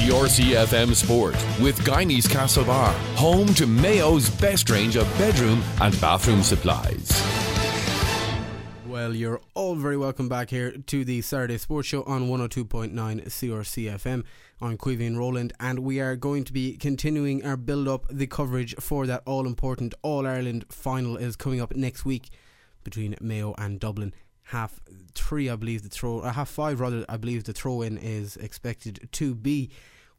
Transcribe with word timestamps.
CRC 0.00 0.56
FM 0.56 0.94
Sport 0.94 1.34
with 1.60 1.84
Guineas 1.84 2.26
Castlebar, 2.26 2.94
home 3.16 3.46
to 3.48 3.66
Mayo's 3.66 4.30
best 4.30 4.70
range 4.70 4.96
of 4.96 5.06
bedroom 5.18 5.62
and 5.78 6.00
bathroom 6.00 6.42
supplies. 6.42 7.22
Well, 8.86 9.14
you're 9.14 9.42
all 9.52 9.74
very 9.74 9.98
welcome 9.98 10.26
back 10.26 10.48
here 10.48 10.72
to 10.72 11.04
the 11.04 11.20
Saturday 11.20 11.58
Sports 11.58 11.88
Show 11.88 12.02
on 12.04 12.30
102.9 12.30 12.94
CRC 12.94 13.92
FM. 13.92 14.24
I'm 14.62 14.78
Caoimhín 14.78 15.18
Rowland, 15.18 15.52
and 15.60 15.80
we 15.80 16.00
are 16.00 16.16
going 16.16 16.44
to 16.44 16.52
be 16.54 16.78
continuing 16.78 17.44
our 17.44 17.58
build 17.58 17.86
up 17.86 18.06
the 18.10 18.26
coverage 18.26 18.74
for 18.80 19.06
that 19.06 19.22
all 19.26 19.46
important 19.46 19.92
All 20.00 20.26
Ireland 20.26 20.64
final 20.70 21.18
is 21.18 21.36
coming 21.36 21.60
up 21.60 21.76
next 21.76 22.06
week 22.06 22.30
between 22.84 23.16
Mayo 23.20 23.54
and 23.58 23.78
Dublin 23.78 24.14
half 24.50 24.80
three, 25.14 25.48
I 25.48 25.54
believe 25.54 25.82
the 25.82 25.88
throw, 25.88 26.20
uh, 26.20 26.32
half 26.32 26.48
five 26.48 26.80
rather, 26.80 27.04
I 27.08 27.16
believe 27.16 27.44
the 27.44 27.52
throw 27.52 27.82
in 27.82 27.96
is 27.98 28.36
expected 28.36 29.08
to 29.12 29.34
be. 29.34 29.70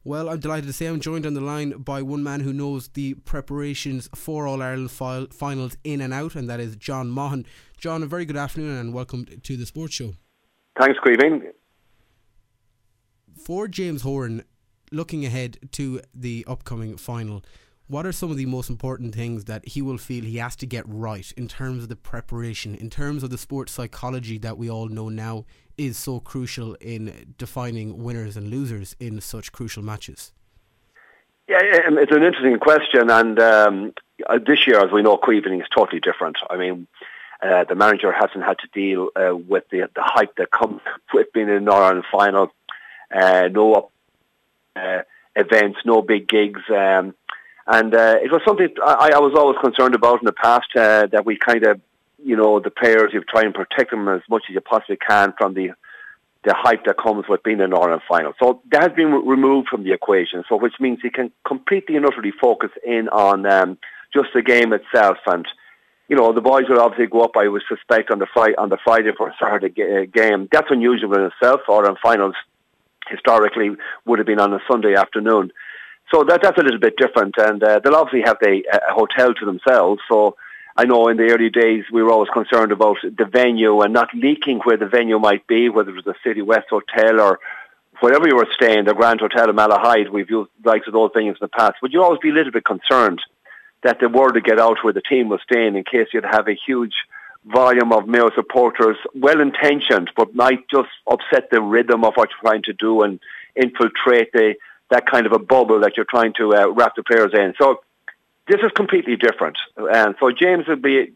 Well, 0.04 0.30
I'm 0.30 0.40
delighted 0.40 0.66
to 0.66 0.72
say 0.72 0.86
I'm 0.86 1.00
joined 1.00 1.26
on 1.26 1.34
the 1.34 1.40
line 1.40 1.70
by 1.72 2.00
one 2.02 2.22
man 2.22 2.40
who 2.40 2.52
knows 2.52 2.88
the 2.88 3.14
preparations 3.14 4.08
for 4.14 4.46
All 4.46 4.62
Ireland 4.62 4.90
fi- 4.90 5.26
finals 5.30 5.76
in 5.84 6.00
and 6.00 6.14
out, 6.14 6.34
and 6.34 6.48
that 6.48 6.60
is 6.60 6.76
John 6.76 7.10
Maughan. 7.10 7.44
John, 7.76 8.02
a 8.02 8.06
very 8.06 8.24
good 8.24 8.36
afternoon 8.36 8.78
and 8.78 8.94
welcome 8.94 9.26
to 9.26 9.56
the 9.56 9.66
Sports 9.66 9.94
Show. 9.94 10.14
Thanks, 10.80 10.98
Caoimhín. 11.04 11.52
For 13.36 13.68
James 13.68 14.02
Horan, 14.02 14.44
looking 14.90 15.26
ahead 15.26 15.58
to 15.72 16.00
the 16.14 16.44
upcoming 16.48 16.96
final, 16.96 17.44
what 17.88 18.06
are 18.06 18.12
some 18.12 18.30
of 18.30 18.36
the 18.36 18.46
most 18.46 18.70
important 18.70 19.14
things 19.14 19.44
that 19.44 19.66
he 19.68 19.82
will 19.82 19.98
feel 19.98 20.24
he 20.24 20.38
has 20.38 20.56
to 20.56 20.66
get 20.66 20.84
right 20.86 21.30
in 21.36 21.48
terms 21.48 21.82
of 21.82 21.88
the 21.88 21.96
preparation, 21.96 22.74
in 22.74 22.90
terms 22.90 23.22
of 23.22 23.30
the 23.30 23.38
sports 23.38 23.72
psychology 23.72 24.38
that 24.38 24.56
we 24.56 24.70
all 24.70 24.88
know 24.88 25.08
now 25.08 25.44
is 25.76 25.96
so 25.96 26.20
crucial 26.20 26.74
in 26.74 27.34
defining 27.38 28.02
winners 28.02 28.36
and 28.36 28.48
losers 28.48 28.94
in 29.00 29.20
such 29.20 29.52
crucial 29.52 29.82
matches? 29.82 30.32
Yeah, 31.48 31.58
um, 31.86 31.98
it's 31.98 32.12
an 32.12 32.22
interesting 32.22 32.58
question, 32.58 33.10
and 33.10 33.38
um, 33.40 33.92
uh, 34.26 34.38
this 34.46 34.66
year, 34.66 34.80
as 34.80 34.92
we 34.92 35.02
know, 35.02 35.16
Caoimhín 35.16 35.60
is 35.60 35.68
totally 35.74 36.00
different. 36.00 36.36
I 36.48 36.56
mean, 36.56 36.86
uh, 37.42 37.64
the 37.64 37.74
manager 37.74 38.12
hasn't 38.12 38.44
had 38.44 38.58
to 38.60 38.68
deal 38.72 39.08
uh, 39.16 39.36
with 39.36 39.64
the 39.70 39.88
the 39.94 40.02
hype 40.02 40.36
that 40.36 40.50
comes 40.50 40.80
with 41.12 41.32
being 41.32 41.48
in 41.48 41.54
an 41.54 41.68
Ireland 41.68 42.04
final. 42.10 42.52
Uh, 43.12 43.48
no 43.50 43.90
uh, 44.76 45.02
events, 45.34 45.80
no 45.84 46.00
big 46.00 46.28
gigs. 46.28 46.62
Um, 46.70 47.14
and 47.66 47.94
uh, 47.94 48.16
it 48.22 48.30
was 48.30 48.42
something 48.46 48.68
I, 48.84 49.12
I 49.14 49.18
was 49.18 49.34
always 49.36 49.58
concerned 49.62 49.94
about 49.94 50.20
in 50.20 50.26
the 50.26 50.32
past 50.32 50.68
uh, 50.74 51.06
that 51.06 51.24
we 51.24 51.36
kind 51.36 51.64
of, 51.64 51.80
you 52.22 52.36
know, 52.36 52.60
the 52.60 52.70
players, 52.70 53.10
you 53.12 53.22
try 53.22 53.42
and 53.42 53.54
protect 53.54 53.90
them 53.90 54.08
as 54.08 54.22
much 54.28 54.44
as 54.48 54.54
you 54.54 54.60
possibly 54.60 54.96
can 54.96 55.32
from 55.38 55.54
the 55.54 55.72
the 56.44 56.54
hype 56.54 56.84
that 56.86 56.98
comes 56.98 57.24
with 57.28 57.40
being 57.44 57.60
an 57.60 57.72
Ireland 57.72 58.02
final. 58.08 58.32
So 58.42 58.62
that 58.72 58.82
has 58.82 58.92
been 58.92 59.12
re- 59.12 59.22
removed 59.24 59.68
from 59.68 59.84
the 59.84 59.92
equation. 59.92 60.42
So 60.48 60.56
which 60.56 60.74
means 60.80 60.98
he 61.00 61.10
can 61.10 61.30
completely 61.46 61.94
and 61.94 62.04
utterly 62.04 62.32
focus 62.32 62.70
in 62.84 63.08
on 63.10 63.46
um, 63.46 63.78
just 64.12 64.30
the 64.34 64.42
game 64.42 64.72
itself. 64.72 65.18
And 65.26 65.46
you 66.08 66.16
know, 66.16 66.32
the 66.32 66.40
boys 66.40 66.64
will 66.68 66.80
obviously 66.80 67.06
go 67.06 67.22
up. 67.22 67.36
I 67.36 67.46
would 67.46 67.62
suspect 67.68 68.10
on 68.10 68.18
the 68.18 68.26
Friday 68.34 68.56
on 68.56 68.70
the 68.70 68.78
Friday 68.82 69.12
for 69.16 69.28
a 69.28 69.34
Saturday 69.40 69.70
g- 69.70 70.06
game. 70.12 70.48
That's 70.50 70.70
unusual 70.70 71.14
in 71.14 71.30
itself. 71.30 71.60
Ireland 71.68 71.98
finals 72.02 72.34
historically 73.08 73.70
would 74.04 74.18
have 74.18 74.26
been 74.26 74.40
on 74.40 74.52
a 74.52 74.60
Sunday 74.68 74.94
afternoon. 74.94 75.52
So 76.12 76.24
that 76.24 76.42
that's 76.42 76.58
a 76.58 76.62
little 76.62 76.78
bit 76.78 76.96
different, 76.96 77.34
and 77.38 77.62
uh, 77.62 77.80
they'll 77.82 77.94
obviously 77.94 78.22
have 78.22 78.36
the, 78.40 78.62
a 78.70 78.92
hotel 78.92 79.32
to 79.32 79.46
themselves. 79.46 80.02
So 80.10 80.36
I 80.76 80.84
know 80.84 81.08
in 81.08 81.16
the 81.16 81.32
early 81.32 81.48
days 81.48 81.84
we 81.90 82.02
were 82.02 82.10
always 82.10 82.28
concerned 82.30 82.70
about 82.70 82.98
the 83.02 83.24
venue 83.24 83.80
and 83.80 83.94
not 83.94 84.08
leaking 84.14 84.60
where 84.60 84.76
the 84.76 84.88
venue 84.88 85.18
might 85.18 85.46
be, 85.46 85.70
whether 85.70 85.90
it 85.90 85.94
was 85.94 86.04
the 86.04 86.14
City 86.22 86.42
West 86.42 86.68
Hotel 86.68 87.18
or 87.18 87.40
wherever 88.00 88.28
you 88.28 88.36
were 88.36 88.48
staying, 88.54 88.84
the 88.84 88.94
Grand 88.94 89.20
Hotel 89.20 89.48
in 89.48 89.56
Malahide. 89.56 90.10
We've 90.10 90.28
used 90.28 90.50
likes 90.64 90.86
of 90.86 90.92
those 90.92 91.10
venues 91.16 91.32
in 91.32 91.36
the 91.40 91.48
past. 91.48 91.76
Would 91.80 91.94
you 91.94 92.02
always 92.02 92.20
be 92.20 92.30
a 92.30 92.34
little 92.34 92.52
bit 92.52 92.64
concerned 92.64 93.20
that 93.82 93.98
the 93.98 94.08
word 94.08 94.34
would 94.34 94.44
get 94.44 94.60
out 94.60 94.78
where 94.82 94.92
the 94.92 95.02
team 95.02 95.30
was 95.30 95.40
staying 95.50 95.76
in 95.76 95.84
case 95.84 96.08
you'd 96.12 96.24
have 96.24 96.46
a 96.46 96.58
huge 96.66 96.94
volume 97.46 97.92
of 97.92 98.06
Mayo 98.06 98.30
supporters, 98.34 98.96
well 99.14 99.40
intentioned, 99.40 100.10
but 100.16 100.34
might 100.34 100.68
just 100.70 100.90
upset 101.10 101.48
the 101.50 101.60
rhythm 101.60 102.04
of 102.04 102.14
what 102.14 102.28
you're 102.30 102.50
trying 102.50 102.62
to 102.64 102.72
do 102.72 103.02
and 103.02 103.18
infiltrate 103.56 104.32
the 104.32 104.54
that 104.92 105.06
kind 105.06 105.26
of 105.26 105.32
a 105.32 105.38
bubble 105.38 105.80
that 105.80 105.96
you're 105.96 106.06
trying 106.08 106.32
to 106.34 106.54
uh, 106.54 106.68
wrap 106.70 106.94
the 106.94 107.02
players 107.02 107.32
in. 107.34 107.54
So 107.60 107.80
this 108.46 108.60
is 108.60 108.70
completely 108.74 109.16
different. 109.16 109.56
And 109.76 110.14
so 110.20 110.30
James 110.30 110.68
will 110.68 110.76
be 110.76 111.12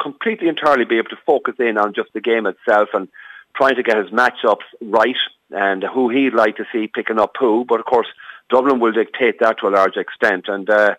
completely 0.00 0.48
entirely 0.48 0.84
be 0.84 0.98
able 0.98 1.10
to 1.10 1.24
focus 1.24 1.54
in 1.58 1.78
on 1.78 1.94
just 1.94 2.12
the 2.12 2.20
game 2.20 2.46
itself 2.46 2.88
and 2.92 3.08
trying 3.54 3.76
to 3.76 3.82
get 3.82 3.96
his 3.96 4.10
matchups 4.10 4.66
right 4.80 5.16
and 5.50 5.84
who 5.84 6.08
he'd 6.08 6.34
like 6.34 6.56
to 6.56 6.64
see 6.72 6.88
picking 6.88 7.20
up 7.20 7.32
who. 7.38 7.64
But 7.66 7.80
of 7.80 7.86
course, 7.86 8.08
Dublin 8.50 8.80
will 8.80 8.92
dictate 8.92 9.38
that 9.40 9.60
to 9.60 9.68
a 9.68 9.70
large 9.70 9.96
extent. 9.96 10.46
And 10.48 10.68
uh, 10.68 10.94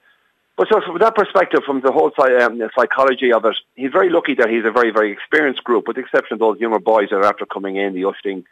but 0.55 0.67
so 0.71 0.79
from 0.85 0.99
that 0.99 1.15
perspective, 1.15 1.61
from 1.65 1.81
the 1.81 1.91
whole 1.91 2.11
um, 2.41 2.61
psychology 2.77 3.33
of 3.33 3.43
it, 3.45 3.55
he's 3.75 3.91
very 3.91 4.09
lucky 4.09 4.35
that 4.35 4.49
he's 4.49 4.65
a 4.65 4.71
very 4.71 4.91
very 4.91 5.11
experienced 5.11 5.63
group, 5.63 5.87
with 5.87 5.97
the 5.97 6.03
exception 6.03 6.35
of 6.35 6.39
those 6.39 6.59
younger 6.59 6.79
boys 6.79 7.09
that 7.09 7.17
are 7.17 7.25
after 7.25 7.45
coming 7.45 7.75
in, 7.75 7.93
the 7.93 8.03
Usting, 8.03 8.45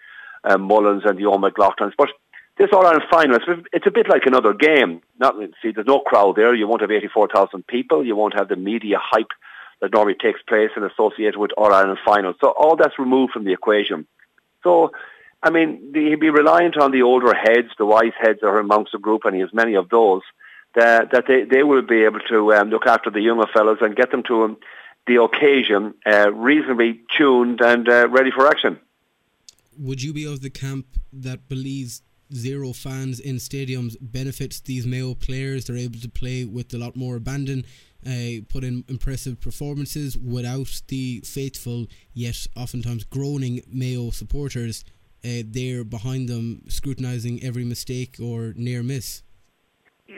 um, 0.43 0.61
Mullins, 0.63 1.03
and 1.05 1.17
the 1.17 1.23
Eoin 1.23 1.41
McLaughlins. 1.41 1.93
But 1.97 2.09
this 2.61 2.69
All 2.73 2.85
Ireland 2.85 3.05
final, 3.09 3.38
it's, 3.73 3.88
a 3.88 3.91
bit 3.91 4.07
like 4.07 4.25
another 4.25 4.53
game. 4.53 5.01
Not 5.19 5.35
see, 5.61 5.72
there's 5.72 5.88
no 5.88 5.99
crowd 5.99 6.35
there. 6.35 6.53
You 6.53 6.67
won't 6.67 6.81
have 6.81 6.91
84,000 6.91 7.66
people. 7.66 8.05
You 8.05 8.16
won't 8.16 8.38
have 8.38 8.49
the 8.49 8.55
media 8.55 8.97
hype 9.01 9.31
that 9.81 9.91
normally 9.91 10.16
takes 10.16 10.41
place 10.44 10.69
and 10.75 10.85
associated 10.85 11.38
with 11.38 11.51
All 11.57 11.73
Ireland 11.73 11.97
final. 12.05 12.33
So 12.39 12.50
all 12.50 12.75
that's 12.75 13.00
removed 13.00 13.33
from 13.33 13.45
the 13.45 13.53
equation. 13.53 14.05
So, 14.63 14.91
I 15.41 15.50
mean, 15.50 15.91
he'd 15.94 16.19
be 16.19 16.29
reliant 16.29 16.77
on 16.77 16.91
the 16.91 17.01
older 17.01 17.33
heads, 17.33 17.69
the 17.79 17.85
wise 17.85 18.13
heads 18.19 18.41
that 18.41 18.47
are 18.47 18.59
amongst 18.59 18.91
the 18.91 19.00
group, 19.00 19.25
and 19.25 19.33
he 19.33 19.41
has 19.41 19.51
many 19.51 19.73
of 19.73 19.89
those, 19.89 20.21
that, 20.75 21.11
that 21.11 21.25
they, 21.27 21.45
they 21.45 21.63
will 21.63 21.81
be 21.81 22.03
able 22.03 22.19
to 22.29 22.53
um, 22.53 22.69
look 22.69 22.85
after 22.85 23.09
the 23.09 23.21
younger 23.21 23.47
fellows 23.51 23.79
and 23.81 23.95
get 23.95 24.11
them 24.11 24.21
to 24.27 24.44
um, 24.44 24.57
the 25.07 25.21
occasion 25.21 25.95
uh, 26.05 26.31
reasonably 26.31 27.01
tuned 27.17 27.59
and 27.61 27.89
uh, 27.89 28.07
ready 28.09 28.29
for 28.29 28.47
action. 28.47 28.79
Would 29.79 30.03
you 30.03 30.13
be 30.13 30.25
of 30.25 30.41
the 30.41 30.51
camp 30.51 30.85
that 31.11 31.50
believes 31.50 32.03
zero 32.34 32.74
fans 32.74 33.19
in 33.19 33.36
stadiums 33.36 33.96
benefits 34.00 34.59
these 34.59 34.86
Mayo 34.86 35.14
players. 35.14 35.66
They're 35.66 35.78
able 35.78 36.00
to 36.00 36.09
play 36.09 36.46
with 36.46 36.74
a 36.74 36.78
lot 36.78 36.96
more 36.96 37.16
abandon, 37.16 37.66
uh, 38.06 38.44
put 38.50 38.64
in 38.64 38.84
impressive 38.88 39.40
performances 39.40 40.18
without 40.18 40.81
the 40.88 41.22
faithful 41.22 41.88
yet 42.14 42.47
oftentimes 42.56 43.03
groaning 43.03 43.62
Mayo 43.72 44.09
supporters 44.09 44.84
uh, 45.24 45.44
there 45.46 45.84
behind 45.84 46.28
them 46.30 46.64
scrutinising 46.68 47.44
every 47.44 47.64
mistake 47.64 48.18
or 48.22 48.53
near 48.56 48.81
miss. 48.84 49.24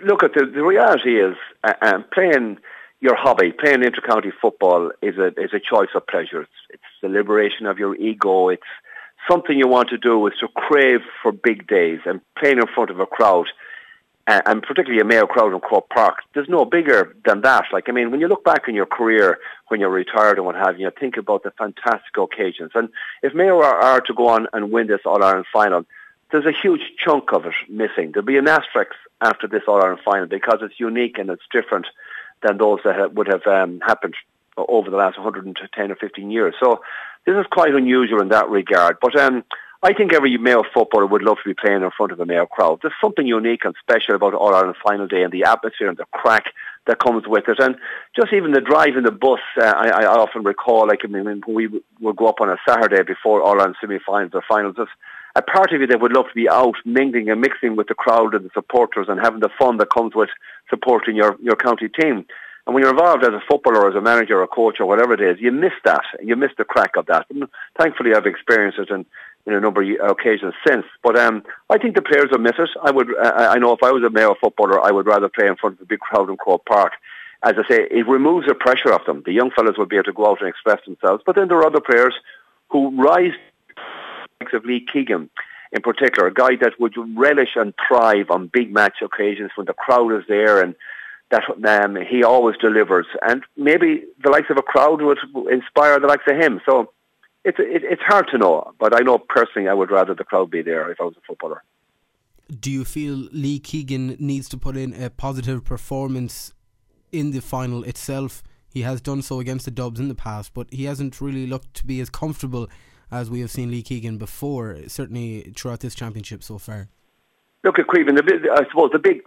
Look, 0.06 0.24
at 0.24 0.34
the, 0.34 0.46
the 0.46 0.64
reality 0.64 1.20
is 1.20 1.36
uh, 1.64 1.74
um, 1.82 2.06
playing 2.14 2.58
your 3.00 3.16
hobby, 3.16 3.52
playing 3.52 3.82
intercounty 3.82 4.32
football 4.42 4.92
is 5.02 5.18
a 5.18 5.28
is 5.40 5.52
a 5.54 5.60
choice 5.60 5.90
of 5.94 6.08
pleasure. 6.08 6.44
It's, 6.44 6.52
it's 6.70 6.84
the 7.02 7.10
liberation 7.10 7.66
of 7.66 7.78
your 7.78 7.96
ego. 7.96 8.48
It's 8.48 8.64
something 9.30 9.58
you 9.58 9.68
want 9.68 9.90
to 9.90 9.98
do 9.98 10.26
is 10.28 10.34
to 10.40 10.48
crave 10.48 11.02
for 11.22 11.32
big 11.32 11.68
days 11.68 12.00
and 12.06 12.22
playing 12.38 12.58
in 12.58 12.68
front 12.74 12.90
of 12.90 13.00
a 13.00 13.06
crowd, 13.06 13.48
and 14.28 14.64
particularly 14.64 15.02
a 15.02 15.06
Mayo 15.06 15.28
crowd 15.28 15.54
in 15.54 15.60
Croke 15.60 15.90
Park. 15.90 16.20
There's 16.34 16.48
no 16.48 16.64
bigger 16.64 17.16
than 17.26 17.42
that. 17.42 17.66
Like, 17.74 17.90
I 17.90 17.92
mean, 17.92 18.10
when 18.12 18.22
you 18.22 18.28
look 18.28 18.46
back 18.46 18.68
in 18.68 18.76
your 18.76 18.86
career, 18.86 19.38
when 19.68 19.80
you're 19.80 19.90
retired 19.90 20.38
and 20.38 20.46
what 20.46 20.56
have 20.56 20.80
you, 20.80 20.90
think 20.98 21.18
about 21.18 21.44
the 21.44 21.52
fantastic 21.52 22.18
occasions. 22.18 22.72
And 22.74 22.90
if 23.22 23.34
Mayo 23.34 23.58
are, 23.58 23.80
are 23.80 24.02
to 24.02 24.14
go 24.14 24.30
on 24.30 24.48
and 24.54 24.72
win 24.72 24.88
this 24.88 25.02
All-Ireland 25.06 25.46
final, 25.52 25.86
there's 26.32 26.46
a 26.46 26.52
huge 26.52 26.82
chunk 26.98 27.34
of 27.34 27.46
it 27.46 27.54
missing. 27.70 28.12
There'll 28.12 28.26
be 28.26 28.38
an 28.38 28.48
asterisk 28.48 28.92
after 29.22 29.48
this 29.48 29.64
All-Ireland 29.68 30.02
final 30.06 30.28
because 30.28 30.60
it's 30.62 30.80
unique 30.80 31.18
and 31.18 31.30
it's 31.30 31.44
different 31.52 31.88
than 32.42 32.58
those 32.58 32.80
that 32.86 33.14
would 33.14 33.28
have 33.28 33.46
um, 33.46 33.82
happened 33.82 34.16
over 34.58 34.90
the 34.90 34.98
last 34.98 35.18
110 35.18 35.92
or 35.92 35.96
15 35.96 36.32
years. 36.32 36.56
So 36.62 36.82
this 37.26 37.36
is 37.36 37.46
quite 37.52 37.74
unusual 37.74 38.22
in 38.22 38.30
that 38.30 38.50
regard. 38.50 38.98
But 39.02 39.16
um, 39.20 39.44
I 39.82 39.94
think 39.94 40.14
every 40.14 40.38
Mayo 40.38 40.64
footballer 40.74 41.06
would 41.06 41.24
love 41.24 41.38
to 41.44 41.50
be 41.50 41.54
playing 41.54 41.84
in 41.84 41.92
front 41.92 42.12
of 42.12 42.20
a 42.20 42.26
Mayo 42.26 42.46
crowd. 42.46 42.80
There's 42.82 42.94
something 43.02 43.28
unique 43.28 43.66
and 43.66 43.76
special 43.82 44.16
about 44.16 44.34
All 44.34 44.56
Ireland 44.56 44.78
final 44.82 45.08
day 45.08 45.24
and 45.24 45.32
the 45.32 45.44
atmosphere 45.44 45.90
and 45.90 45.98
the 45.98 46.06
crack 46.12 46.46
that 46.88 47.00
comes 47.00 47.28
with 47.28 47.50
it. 47.50 47.60
And 47.60 47.76
just 48.16 48.32
even 48.34 48.52
the 48.52 48.62
drive 48.62 48.96
in 48.96 49.04
the 49.04 49.12
bus, 49.12 49.40
uh, 49.58 49.66
I, 49.66 49.90
I 49.90 50.06
often 50.06 50.44
recall, 50.44 50.88
like 50.88 51.02
I 51.04 51.08
mean, 51.08 51.42
we 51.48 51.68
would 52.00 52.16
go 52.16 52.28
up 52.28 52.40
on 52.40 52.50
a 52.50 52.58
Saturday 52.68 53.04
before 53.04 53.42
All 53.42 53.60
Ireland 53.60 53.76
semi-finals 53.82 54.32
or 54.34 54.44
finals, 54.48 54.76
just 54.78 54.92
a 55.36 55.42
part 55.42 55.74
of 55.74 55.82
you 55.82 55.88
that 55.88 56.00
would 56.00 56.14
love 56.14 56.28
to 56.28 56.36
be 56.36 56.48
out 56.48 56.76
mingling 56.86 57.30
and 57.30 57.42
mixing 57.42 57.76
with 57.76 57.88
the 57.88 57.96
crowd 57.96 58.36
and 58.36 58.46
the 58.46 58.52
supporters 58.54 59.08
and 59.10 59.20
having 59.20 59.40
the 59.40 59.50
fun 59.60 59.78
that 59.78 59.90
comes 59.90 60.14
with 60.16 60.30
supporting 60.70 61.16
your, 61.16 61.38
your 61.42 61.56
county 61.56 61.90
team. 61.90 62.26
And 62.66 62.74
when 62.74 62.84
you're 62.84 62.92
involved 62.94 63.24
as 63.24 63.34
a 63.34 63.44
footballer, 63.50 63.90
as 63.90 63.96
a 63.96 64.02
manager, 64.02 64.40
or 64.40 64.44
a 64.44 64.48
coach, 64.48 64.80
or 64.80 64.86
whatever 64.86 65.14
it 65.14 65.22
is, 65.22 65.42
you 65.42 65.52
miss 65.52 65.74
that. 65.84 66.04
You 66.22 66.36
miss 66.36 66.52
the 66.58 66.64
crack 66.64 66.96
of 66.96 67.08
that. 67.08 67.26
And 67.30 67.44
thankfully, 67.78 68.16
I've 68.16 68.26
experienced 68.26 68.80
it 68.80 68.90
in, 68.90 69.06
in 69.46 69.54
a 69.54 69.60
number 69.60 69.82
of 69.82 70.12
occasions 70.12 70.54
since. 70.66 70.86
But 71.04 71.20
um, 71.20 71.44
I 71.70 71.78
think 71.78 71.96
the 71.96 72.02
players 72.02 72.30
will 72.32 72.40
miss 72.40 72.54
it. 72.58 72.70
I 72.82 72.92
would. 72.92 73.10
Uh, 73.18 73.34
I 73.52 73.60
know 73.60 73.74
if 73.74 73.84
I 73.84 73.92
was 73.92 74.04
a 74.04 74.10
male 74.10 74.36
footballer, 74.40 74.82
I 74.82 74.92
would 74.92 75.08
rather 75.08 75.28
play 75.28 75.48
in 75.48 75.58
front 75.58 75.76
of 75.76 75.82
a 75.82 75.86
big 75.86 76.00
crowd 76.00 76.30
in 76.30 76.38
Croke 76.38 76.66
Park. 76.66 76.94
As 77.44 77.56
I 77.58 77.68
say, 77.70 77.88
it 77.92 78.08
removes 78.08 78.48
the 78.48 78.56
pressure 78.56 78.94
off 78.94 79.06
them. 79.06 79.24
The 79.26 79.34
young 79.34 79.52
fellas 79.52 79.78
will 79.78 79.86
be 79.86 79.98
able 79.98 80.06
to 80.06 80.14
go 80.14 80.30
out 80.30 80.40
and 80.40 80.48
express 80.48 80.80
themselves. 80.86 81.22
But 81.26 81.36
then 81.36 81.50
there 81.50 81.58
are 81.58 81.68
other 81.68 81.82
players 81.82 82.16
who 82.70 82.92
rise, 82.96 83.34
like 84.40 84.54
of 84.54 84.64
Lee 84.64 84.86
Keegan, 84.92 85.30
in 85.74 85.82
particular, 85.82 86.30
a 86.30 86.34
guy 86.34 86.56
that 86.62 86.80
would 86.80 86.96
relish 87.18 87.56
and 87.56 87.74
thrive 87.86 88.28
on 88.30 88.48
big 88.48 88.72
match 88.72 89.02
occasions 89.04 89.52
when 89.56 89.66
the 89.66 89.74
crowd 89.74 90.14
is 90.14 90.24
there 90.30 90.62
and 90.62 90.76
that 91.34 91.84
um, 91.84 91.98
he 92.10 92.24
always 92.24 92.56
delivers. 92.58 93.08
And 93.22 93.44
maybe 93.58 94.04
the 94.24 94.30
likes 94.30 94.50
of 94.50 94.58
a 94.58 94.62
crowd 94.62 95.02
would 95.02 95.18
inspire 95.52 96.00
the 96.00 96.08
likes 96.08 96.24
of 96.28 96.38
him. 96.38 96.62
So 96.66 96.94
it's, 97.44 97.58
it, 97.60 97.84
it's 97.84 98.02
hard 98.04 98.28
to 98.32 98.38
know, 98.38 98.74
but 98.80 98.96
I 98.96 99.00
know 99.00 99.18
personally 99.18 99.68
I 99.68 99.74
would 99.74 99.92
rather 99.92 100.14
the 100.14 100.24
crowd 100.24 100.52
be 100.52 100.62
there 100.62 100.92
if 100.92 101.02
I 101.02 101.06
was 101.06 101.16
a 101.18 101.22
footballer. 101.28 101.64
Do 102.60 102.70
you 102.70 102.86
feel 102.86 103.16
Lee 103.32 103.60
Keegan 103.60 104.18
needs 104.20 104.48
to 104.50 104.58
put 104.58 104.78
in 104.78 104.94
a 104.94 105.10
positive 105.10 105.64
performance 105.64 106.54
in 107.12 107.32
the 107.32 107.42
final 107.42 107.84
itself? 107.84 108.44
He 108.70 108.82
has 108.82 109.02
done 109.02 109.22
so 109.22 109.40
against 109.40 109.66
the 109.66 109.72
Dubs 109.72 110.00
in 110.00 110.08
the 110.08 110.16
past, 110.16 110.54
but 110.54 110.68
he 110.72 110.86
hasn't 110.86 111.22
really 111.22 111.48
looked 111.48 111.74
to 111.76 111.86
be 111.86 112.00
as 112.00 112.10
comfortable 112.10 112.70
as 113.12 113.30
we 113.30 113.40
have 113.42 113.52
seen 113.52 113.72
Lee 113.72 113.84
Keegan 113.84 114.18
before, 114.18 114.78
certainly 114.88 115.54
throughout 115.56 115.80
this 115.82 115.96
championship 115.96 116.44
so 116.44 116.58
far. 116.58 116.90
Look 117.64 117.80
at 117.80 117.88
Caoimhín, 117.88 118.20
I 118.52 118.68
suppose 118.70 118.92
the 118.92 119.00
big 119.00 119.22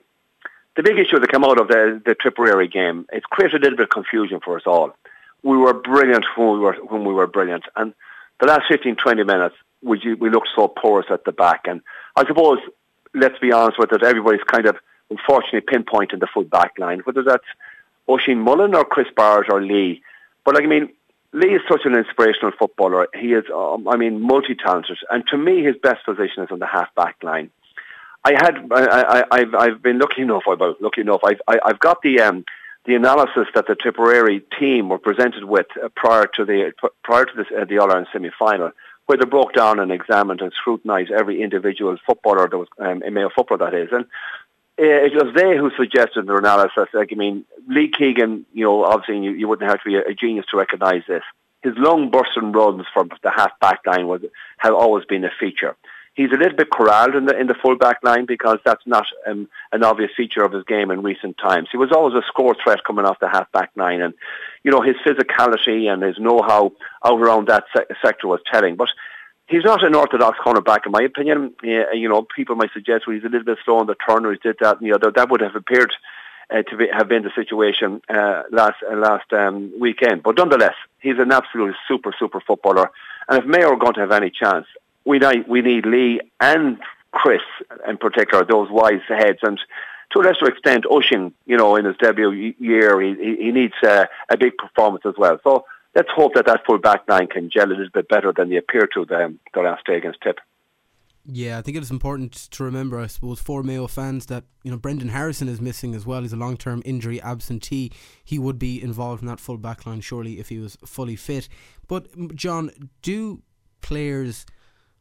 the 0.77 0.83
big 0.83 0.99
issue 0.99 1.19
that 1.19 1.33
came 1.33 1.45
out 1.45 1.61
of 1.61 1.69
the, 1.69 2.01
the 2.05 2.15
Tipperary 2.15 2.69
game, 2.69 3.07
it's 3.13 3.27
created 3.27 3.63
a 3.63 3.65
little 3.65 3.79
bit 3.79 3.85
of 3.85 3.91
confusion 3.91 4.41
for 4.45 4.57
us 4.57 4.65
all. 4.67 4.95
We 5.43 5.57
were 5.57 5.75
brilliant 5.75 6.25
when 6.37 6.53
we 6.53 6.59
were, 6.59 6.75
when 6.75 7.05
we 7.05 7.15
were 7.15 7.27
brilliant. 7.27 7.65
And 7.75 7.95
the 8.41 8.47
last 8.47 8.65
15, 8.69 8.97
20 8.97 9.25
minutes, 9.25 9.55
we, 9.83 10.15
we 10.15 10.31
looked 10.31 10.49
so 10.55 10.69
porous 10.69 11.07
at 11.11 11.25
the 11.25 11.33
back. 11.33 11.63
And 11.67 11.81
I 12.15 12.27
suppose, 12.27 12.59
let's 13.15 13.39
be 13.39 13.53
honest 13.53 13.79
with 13.79 13.93
it, 13.93 14.03
everybody's 14.03 14.45
kind 14.45 14.67
of 14.67 14.77
unfortunately 15.11 15.61
pinpointing 15.61 16.21
the 16.21 16.27
full 16.33 16.45
back 16.45 16.73
line, 16.79 17.01
whether 17.01 17.23
that's 17.23 17.47
Oisin 18.09 18.39
Mullin 18.39 18.75
or 18.75 18.85
Chris 18.85 19.09
Barrett 19.17 19.51
or 19.51 19.63
Lee. 19.63 20.03
But 20.45 20.55
like, 20.57 20.65
I 20.65 20.67
mean, 20.67 20.91
Lee 21.33 21.55
is 21.55 21.63
such 21.69 21.83
an 21.85 21.95
inspirational 21.95 22.53
footballer. 22.59 23.09
He 23.15 23.33
is, 23.33 23.45
um, 23.55 23.89
I 23.89 23.97
mean, 23.97 24.21
multi-talented. 24.21 24.99
And 25.11 25.27
to 25.29 25.37
me, 25.37 25.63
his 25.63 25.77
best 25.83 26.05
position 26.05 26.43
is 26.43 26.51
on 26.51 26.59
the 26.59 26.67
half-back 26.67 27.17
line. 27.23 27.51
I 28.27 28.33
had, 28.33 28.73
I, 28.73 29.25
I, 29.31 29.39
have 29.39 29.55
I've 29.55 29.83
been 29.83 30.01
lucky 30.01 30.23
enough, 30.23 30.43
about 30.49 30.83
lucky 30.83 31.03
enough, 31.03 31.21
I've, 31.25 31.41
I, 31.47 31.61
I've 31.65 31.79
got 31.79 32.03
the, 32.03 32.21
um, 32.21 32.45
the 32.85 32.97
analysis 32.97 33.47
that 33.55 33.69
the 33.69 33.77
Tipperary 33.77 34.43
team 34.59 34.89
were 34.89 34.99
presented 34.99 35.45
with 35.45 35.67
uh, 35.81 35.89
prior 35.95 36.27
to 36.35 36.45
the, 36.45 36.73
prior 37.05 37.25
to 37.25 37.33
this, 37.37 37.47
uh, 37.57 37.65
the 37.67 37.79
All-Ireland 37.79 38.09
semi-final, 38.13 38.73
where 39.07 39.17
they 39.17 39.25
broke 39.27 39.53
down 39.53 39.79
and 39.79 39.93
examined 39.93 40.41
and 40.41 40.53
scrutinised 40.53 41.13
every 41.13 41.41
individual 41.41 41.97
footballer 42.05 42.49
that 42.49 42.59
was, 42.59 42.67
um, 42.81 43.01
in 43.05 43.15
Mayo 43.15 43.31
football 43.31 43.59
that 43.59 43.75
is. 43.75 43.91
And 43.93 44.07
uh, 44.07 45.07
it 45.07 45.15
was 45.15 45.33
they 45.37 45.57
who 45.57 45.71
suggested 45.77 46.27
their 46.27 46.39
analysis. 46.39 46.89
Like, 46.93 47.11
I 47.13 47.15
mean, 47.15 47.45
Lee 47.69 47.93
Keegan, 47.97 48.45
you 48.53 48.65
know, 48.65 48.83
obviously 48.83 49.25
you, 49.25 49.31
you 49.35 49.47
wouldn't 49.47 49.71
have 49.71 49.83
to 49.85 49.89
be 49.89 49.95
a, 49.95 50.01
a 50.01 50.15
genius 50.15 50.47
to 50.51 50.57
recognise 50.57 51.03
this. 51.07 51.23
His 51.63 51.75
long 51.77 52.11
bursts 52.11 52.37
and 52.37 52.53
runs 52.53 52.87
from 52.93 53.11
the 53.23 53.31
half 53.31 53.53
back 53.61 53.87
line 53.87 54.09
was 54.09 54.23
have 54.59 54.75
always 54.75 55.05
been 55.05 55.25
a 55.25 55.31
feature. 55.39 55.77
He's 56.17 56.33
a 56.33 56.37
little 56.37 56.57
bit 56.57 56.71
corralled 56.71 57.15
in 57.15 57.27
the 57.27 57.39
in 57.39 57.47
the 57.47 57.55
full 57.55 57.77
back 57.77 57.99
line 58.03 58.25
because 58.25 58.59
that's 58.65 58.87
not 58.87 59.07
um, 59.27 59.49
an 59.71 59.85
obvious 59.85 60.11
feature 60.17 60.43
of 60.43 60.53
his 60.53 60.65
game 60.65 60.91
in 60.91 61.03
recent 61.03 61.37
times. 61.37 61.69
He 61.71 61.77
was 61.77 61.93
always 61.93 62.15
a 62.15 62.27
score 62.27 62.57
threat 62.63 62.85
coming 62.85 63.05
off 63.05 63.21
the 63.21 63.29
half 63.29 63.53
back 63.53 63.71
line, 63.77 64.01
and 64.01 64.15
you 64.65 64.71
know 64.71 64.81
his 64.81 64.97
physicality 65.07 65.93
and 65.93 66.03
his 66.03 66.19
know 66.19 66.41
how 66.41 66.73
out 67.05 67.21
around 67.21 67.49
that 67.49 67.65
se- 67.77 67.95
sector 68.03 68.29
was 68.29 68.41
telling. 68.51 68.77
But 68.77 68.89
he's 69.47 69.65
not 69.65 69.85
an 69.85 69.95
orthodox 69.95 70.39
cornerback, 70.39 70.87
in 70.87 70.93
my 70.93 71.03
opinion. 71.03 71.55
Yeah, 71.63 71.93
you 71.93 72.09
know, 72.09 72.23
people 72.23 72.57
might 72.57 72.73
suggest 72.73 73.07
well, 73.07 73.15
he's 73.15 73.25
a 73.25 73.29
little 73.29 73.45
bit 73.45 73.59
slow 73.65 73.79
on 73.79 73.87
the 73.87 73.95
turner. 73.95 74.33
He 74.33 74.39
did 74.39 74.57
that, 74.61 74.79
and 74.79 74.87
you 74.87 74.97
know, 74.97 75.11
that 75.11 75.31
would 75.31 75.43
have 75.43 75.55
appeared 75.55 75.93
uh, 76.51 76.63
to 76.63 76.77
be, 76.77 76.89
have 76.93 77.09
been 77.09 77.25
the 77.25 77.33
situation 77.35 78.01
uh, 78.09 78.45
last 78.51 78.77
uh, 78.91 78.97
last 78.97 79.33
um, 79.33 79.73
weekend. 79.79 80.23
But 80.23 80.39
nonetheless, 80.39 80.77
he's 81.01 81.19
an 81.19 81.33
absolute 81.33 81.75
super 81.89 82.15
super 82.19 82.41
footballer. 82.41 82.91
And 83.29 83.39
if 83.39 83.45
Mayo 83.45 83.73
are 83.73 83.77
going 83.77 83.95
to 83.95 84.01
have 84.01 84.13
any 84.13 84.31
chance, 84.31 84.67
we 85.07 85.19
need 85.19 85.49
we 85.49 85.63
need 85.63 85.87
Lee 85.87 86.21
and 86.41 86.79
Chris 87.13 87.41
in 87.89 87.97
particular, 87.97 88.45
those 88.45 88.69
wise 88.71 89.01
heads, 89.09 89.39
and 89.43 89.59
to 90.13 90.21
a 90.21 90.23
lesser 90.23 90.47
extent, 90.47 90.85
Oisin. 90.91 91.33
You 91.47 91.57
know, 91.57 91.77
in 91.77 91.85
his 91.85 91.97
debut 91.97 92.55
year, 92.59 93.01
he 93.01 93.15
he 93.39 93.53
needs 93.53 93.75
uh, 93.83 94.07
a 94.29 94.37
big 94.37 94.57
performance 94.59 95.05
as 95.07 95.15
well. 95.17 95.39
So 95.43 95.65
let's 95.95 96.11
hope 96.15 96.35
that 96.35 96.47
that 96.47 96.67
full 96.67 96.79
back 96.79 97.09
line 97.09 97.29
can 97.29 97.51
gel 97.51 97.67
a 97.67 97.71
little 97.71 97.89
bit 97.93 98.09
better 98.09 98.33
than 98.37 98.51
they 98.51 98.57
appear 98.57 98.87
to 98.95 99.05
them 99.05 99.41
the 99.55 99.61
last 99.61 99.87
day 99.87 99.97
against 99.97 100.21
Tip. 100.21 100.39
Yeah, 101.29 101.59
I 101.59 101.63
think 101.63 101.77
it 101.77 101.83
is 101.83 101.91
important 101.91 102.35
to 102.35 102.63
remember, 102.63 103.01
I 103.01 103.09
suppose, 103.09 103.41
for 103.41 103.65
Mayo 103.65 103.89
fans 103.89 104.27
that 104.27 104.45
you 104.63 104.71
know 104.71 104.77
Brendan 104.77 105.09
Harrison 105.09 105.49
is 105.49 105.61
missing 105.61 105.95
as 105.95 106.07
well. 106.07 106.23
He's 106.23 106.33
a 106.33 106.37
long-term 106.37 106.83
injury 106.85 107.21
absentee. 107.21 107.91
He 108.25 108.39
would 108.39 108.59
be 108.59 108.81
involved 108.81 109.23
in 109.23 109.29
that 109.29 109.41
full 109.41 109.57
back 109.57 109.87
line 109.87 110.01
surely 110.01 110.39
if 110.39 110.51
he 110.51 110.59
was 110.59 110.77
fully 110.85 111.17
fit. 111.17 111.49
But 111.89 112.37
John, 112.37 112.71
do 113.03 113.43
players, 113.81 114.47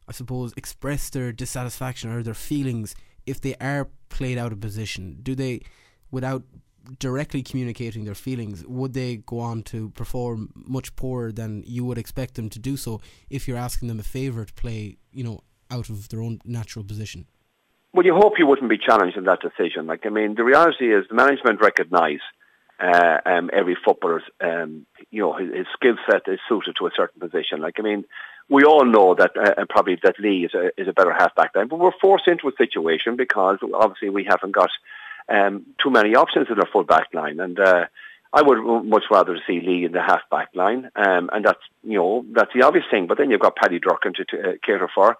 I 0.08 0.12
suppose, 0.12 0.52
express 0.56 1.10
their 1.10 1.32
dissatisfaction 1.32 2.10
or 2.10 2.22
their 2.22 2.34
feelings 2.34 2.94
if 3.26 3.40
they 3.40 3.54
are 3.56 3.88
played 4.08 4.38
out 4.38 4.52
of 4.52 4.60
position? 4.60 5.18
Do 5.22 5.34
they, 5.34 5.62
without 6.10 6.44
directly 6.98 7.42
communicating 7.42 8.04
their 8.04 8.14
feelings, 8.14 8.64
would 8.66 8.94
they 8.94 9.16
go 9.16 9.40
on 9.40 9.62
to 9.64 9.90
perform 9.90 10.50
much 10.54 10.94
poorer 10.96 11.32
than 11.32 11.64
you 11.66 11.84
would 11.84 11.98
expect 11.98 12.34
them 12.34 12.48
to 12.50 12.58
do 12.58 12.76
so 12.76 13.00
if 13.28 13.48
you're 13.48 13.56
asking 13.56 13.88
them 13.88 13.98
a 13.98 14.04
favour 14.04 14.44
to 14.44 14.54
play, 14.54 14.96
you 15.12 15.24
know, 15.24 15.40
out 15.70 15.90
of 15.90 16.08
their 16.08 16.22
own 16.22 16.40
natural 16.44 16.84
position? 16.84 17.26
Well, 17.92 18.06
you 18.06 18.14
hope 18.14 18.34
you 18.38 18.46
wouldn't 18.46 18.70
be 18.70 18.78
challenged 18.78 19.16
in 19.16 19.24
that 19.24 19.40
decision. 19.40 19.86
Like, 19.86 20.04
I 20.04 20.10
mean, 20.10 20.34
the 20.34 20.44
reality 20.44 20.94
is 20.94 21.06
the 21.08 21.14
management 21.14 21.60
recognise 21.60 22.20
uh, 22.78 23.18
um, 23.24 23.50
every 23.52 23.76
footballer's, 23.84 24.22
um, 24.40 24.86
you 25.10 25.22
know, 25.22 25.34
his, 25.34 25.52
his 25.52 25.66
skill 25.74 25.96
set 26.10 26.22
is 26.26 26.38
suited 26.48 26.76
to 26.78 26.86
a 26.86 26.90
certain 26.96 27.20
position. 27.20 27.60
Like, 27.60 27.76
I 27.78 27.82
mean, 27.82 28.04
we 28.48 28.64
all 28.64 28.84
know 28.84 29.14
that 29.14 29.36
uh, 29.36 29.64
probably 29.68 29.98
that 30.02 30.20
Lee 30.20 30.44
is 30.44 30.54
a, 30.54 30.70
is 30.80 30.88
a 30.88 30.92
better 30.92 31.12
halfback 31.12 31.52
then, 31.52 31.68
but 31.68 31.78
we're 31.78 31.90
forced 32.00 32.28
into 32.28 32.48
a 32.48 32.56
situation 32.56 33.16
because 33.16 33.58
obviously 33.74 34.10
we 34.10 34.24
haven't 34.28 34.52
got 34.52 34.70
um, 35.28 35.66
too 35.82 35.90
many 35.90 36.14
options 36.14 36.46
in 36.50 36.58
our 36.58 36.68
full 36.72 36.84
back 36.84 37.08
line. 37.12 37.40
And 37.40 37.58
uh, 37.58 37.86
I 38.32 38.42
would 38.42 38.84
much 38.84 39.04
rather 39.10 39.38
see 39.46 39.60
Lee 39.60 39.84
in 39.84 39.92
the 39.92 40.02
half 40.02 40.22
back 40.30 40.50
line, 40.54 40.90
um, 40.94 41.30
and 41.32 41.44
that's 41.44 41.62
you 41.82 41.98
know 41.98 42.24
that's 42.32 42.52
the 42.54 42.66
obvious 42.66 42.84
thing. 42.90 43.06
But 43.06 43.18
then 43.18 43.30
you've 43.30 43.40
got 43.40 43.56
Paddy 43.56 43.80
Durcan 43.80 44.14
to, 44.16 44.24
to 44.26 44.40
uh, 44.40 44.52
cater 44.64 44.88
for, 44.94 45.16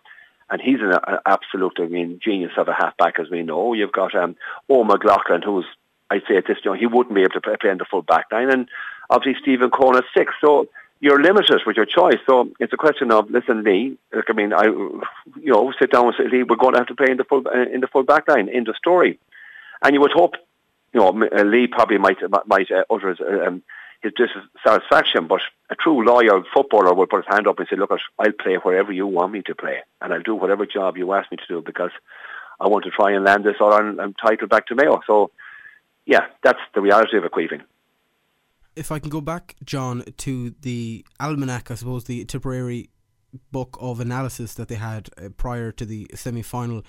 and 0.51 0.61
he's 0.61 0.81
an, 0.81 0.93
an 0.93 1.19
absolute 1.25 1.79
I 1.79 1.87
mean 1.87 2.21
genius 2.23 2.53
of 2.57 2.69
a 2.69 2.75
half 2.75 2.97
back 2.97 3.15
as 3.19 3.31
we 3.31 3.43
know. 3.43 3.73
You've 3.73 3.93
got 3.93 4.15
um, 4.15 4.37
Eoin 4.71 4.87
McLaughlin, 4.87 5.43
who's 5.43 5.65
I'd 6.11 6.23
say 6.29 6.37
at 6.37 6.47
this 6.47 6.59
you 6.65 6.71
know 6.71 6.77
he 6.77 6.87
wouldn't 6.87 7.15
be 7.15 7.23
able 7.23 7.33
to 7.33 7.41
play, 7.41 7.71
in 7.71 7.79
the 7.79 7.85
full 7.85 8.03
back 8.03 8.27
line, 8.33 8.51
and 8.51 8.69
obviously 9.11 9.41
Stephen 9.43 9.71
Coen 9.71 9.99
is 9.99 10.05
six. 10.17 10.33
So 10.41 10.69
you're 11.01 11.23
limited 11.23 11.61
with 11.67 11.77
your 11.77 11.87
choice. 11.87 12.19
So 12.27 12.51
it's 12.59 12.73
a 12.73 12.77
question 12.77 13.13
of 13.13 13.31
listen, 13.31 13.63
Lee. 13.63 13.99
Look, 14.15 14.27
I 14.29 14.33
mean, 14.33 14.53
I 14.53 14.65
you 14.65 15.03
know 15.45 15.73
sit 15.79 15.93
down 15.93 16.07
and 16.07 16.15
say, 16.17 16.29
Lee, 16.29 16.43
we're 16.43 16.57
going 16.57 16.73
to 16.73 16.81
have 16.81 16.89
to 16.89 16.95
play 16.95 17.11
in 17.11 17.17
the 17.17 17.25
full 17.25 17.43
uh, 17.47 17.69
in 17.73 17.81
the 17.81 17.89
full 17.89 18.03
back 18.03 18.29
line 18.29 18.49
in 18.49 18.65
the 18.65 18.75
story. 18.75 19.19
And 19.83 19.95
you 19.95 20.01
would 20.01 20.13
hope, 20.13 20.35
you 20.95 21.01
know, 21.01 21.09
uh, 21.09 21.43
Lee 21.43 21.67
probably 21.67 21.99
might 21.99 22.19
might 22.47 22.71
uh, 22.71 22.85
utter 22.91 23.11
his, 23.11 23.21
um, 23.21 23.63
his 24.03 24.13
dissatisfaction, 24.15 25.27
but 25.27 25.43
a 25.71 25.75
true 25.75 26.05
loyal 26.05 26.45
footballer 26.55 26.95
would 26.95 27.11
put 27.11 27.25
his 27.25 27.35
hand 27.35 27.47
up 27.47 27.59
and 27.59 27.69
say, 27.69 27.77
"Look, 27.77 27.91
I'll 28.19 28.33
play 28.33 28.57
wherever 28.57 28.93
you 28.93 29.07
want 29.07 29.33
me 29.33 29.43
to 29.43 29.55
play, 29.55 29.81
and 30.01 30.13
I'll 30.13 30.23
do 30.23 30.35
whatever 30.35 30.65
job 30.65 30.97
you 30.97 31.13
ask 31.13 31.31
me 31.31 31.37
to 31.37 31.47
do 31.47 31.61
because 31.61 31.91
I 32.59 32.69
want 32.69 32.85
to 32.85 32.91
try 32.91 33.13
and 33.13 33.25
land 33.25 33.45
this 33.45 33.61
on 33.61 34.01
um, 34.01 34.15
title 34.15 34.49
back 34.49 34.67
to 34.69 34.75
Mayo." 34.75 35.03
So, 35.07 35.31
yeah, 36.07 36.27
that's 36.43 36.61
the 36.75 36.81
reality 36.81 37.17
of 37.17 37.25
a 37.25 37.29
Caoimhín. 37.29 37.63
If 38.75 38.93
I 38.93 38.99
can 38.99 39.11
go 39.11 39.21
back, 39.21 39.57
John, 39.65 40.05
to 40.19 40.55
the 40.61 41.05
almanac, 41.21 41.71
I 41.71 41.75
suppose 41.75 42.05
the 42.05 42.25
Tipperary 42.25 42.91
book 43.53 43.77
of 43.81 44.01
analysis 44.01 44.55
that 44.55 44.69
they 44.69 44.77
had 44.77 45.11
uh, 45.19 45.29
prior 45.37 45.73
to 45.73 45.85
the 45.85 46.11
semi 46.15 46.43
final 46.43 46.83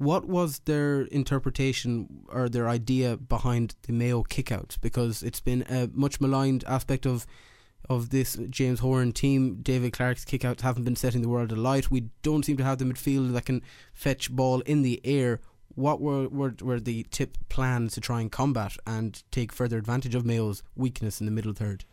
what 0.00 0.24
was 0.24 0.60
their 0.60 1.02
interpretation 1.02 2.24
or 2.30 2.48
their 2.48 2.66
idea 2.70 3.18
behind 3.18 3.74
the 3.82 3.92
Mayo 3.92 4.22
kickouts? 4.22 4.80
Because 4.80 5.22
it's 5.22 5.40
been 5.40 5.62
a 5.68 5.90
much 5.92 6.22
maligned 6.22 6.64
aspect 6.66 7.06
of 7.06 7.26
of 7.88 8.08
this 8.08 8.38
James 8.48 8.80
Horan 8.80 9.12
team. 9.12 9.58
David 9.60 9.92
Clarke's 9.92 10.24
kickouts 10.24 10.62
haven't 10.62 10.84
been 10.84 10.96
setting 10.96 11.20
the 11.20 11.28
world 11.28 11.52
alight. 11.52 11.90
We 11.90 12.08
don't 12.22 12.46
seem 12.46 12.56
to 12.56 12.64
have 12.64 12.78
the 12.78 12.86
midfield 12.86 13.32
that 13.34 13.44
can 13.44 13.62
fetch 13.92 14.30
ball 14.34 14.60
in 14.60 14.80
the 14.80 15.02
air. 15.04 15.40
What 15.80 16.00
were, 16.00 16.28
were 16.28 16.54
were 16.60 16.80
the 16.80 17.06
tip 17.10 17.36
plans 17.48 17.94
to 17.94 18.00
try 18.00 18.20
and 18.20 18.30
combat 18.30 18.76
and 18.86 19.22
take 19.30 19.52
further 19.52 19.78
advantage 19.78 20.14
of 20.14 20.24
Mayo's 20.24 20.62
weakness 20.76 21.20
in 21.20 21.26
the 21.26 21.32
middle 21.32 21.52
third? 21.52 21.84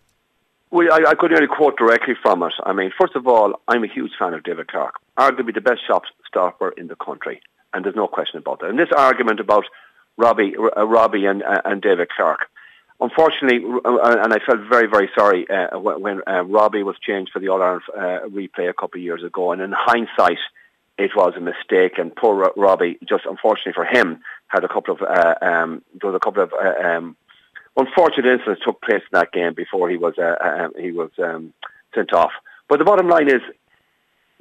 Well, 0.70 0.92
I, 0.92 1.12
I 1.12 1.16
couldn't 1.16 1.38
really 1.38 1.48
quote 1.48 1.78
directly 1.78 2.14
from 2.22 2.44
it. 2.44 2.54
I 2.64 2.74
mean, 2.74 2.92
first 3.00 3.16
of 3.16 3.26
all, 3.26 3.62
I'm 3.68 3.84
a 3.84 3.88
huge 3.88 4.12
fan 4.20 4.34
of 4.34 4.44
David 4.44 4.68
Clarke, 4.68 4.96
arguably 5.18 5.54
the 5.54 5.62
best 5.62 5.82
shot 5.88 6.04
stopper 6.28 6.70
in 6.72 6.88
the 6.88 6.96
country 6.96 7.42
and 7.74 7.86
there's 7.86 7.96
no 7.96 8.08
question 8.08 8.40
about 8.40 8.60
that. 8.60 8.70
And 8.70 8.80
this 8.80 8.92
argument 8.96 9.40
about 9.40 9.66
Robbie, 10.18 10.56
uh, 10.58 10.86
Robbie 10.86 11.26
and, 11.26 11.44
uh, 11.44 11.62
and 11.66 11.82
David 11.82 12.10
Clarke, 12.10 12.50
unfortunately, 13.00 13.60
uh, 13.86 14.16
and 14.24 14.34
I 14.34 14.40
felt 14.46 14.60
very, 14.70 14.88
very 14.88 15.10
sorry 15.16 15.48
uh, 15.50 15.78
when 15.78 16.22
uh, 16.28 16.44
Robbie 16.44 16.84
was 16.84 16.96
changed 17.00 17.32
for 17.32 17.40
the 17.40 17.50
All 17.50 17.62
Ireland 17.62 17.84
uh, 17.96 18.28
replay 18.28 18.70
a 18.70 18.74
couple 18.74 19.00
of 19.00 19.04
years 19.04 19.24
ago. 19.24 19.52
And 19.52 19.62
in 19.62 19.74
hindsight, 19.76 20.40
it 20.98 21.12
was 21.16 21.34
a 21.38 21.42
mistake. 21.42 21.98
And 21.98 22.16
poor 22.16 22.52
Robbie, 22.56 22.98
just 23.08 23.26
unfortunately 23.26 23.74
for 23.74 23.86
him, 23.86 24.22
had 24.48 24.64
a 24.64 24.68
couple 24.68 24.96
of 24.96 25.02
um, 25.42 25.84
there 26.00 26.12
was 26.12 26.16
a 26.16 26.24
couple 26.24 26.44
of 26.44 26.52
um, 26.54 27.16
unfortunate 27.76 28.32
incidents 28.32 28.62
took 28.66 28.82
place 28.82 29.02
in 29.02 29.20
that 29.20 29.32
game 29.32 29.54
before 29.54 29.90
he 29.90 29.98
was 29.98 30.16
um, 30.20 30.74
he 30.80 30.92
was 30.92 31.12
um, 31.24 31.54
sent 31.94 32.14
off. 32.14 32.32
But 32.68 32.80
the 32.80 32.86
bottom 32.86 33.08
line 33.08 33.30
is, 33.30 33.42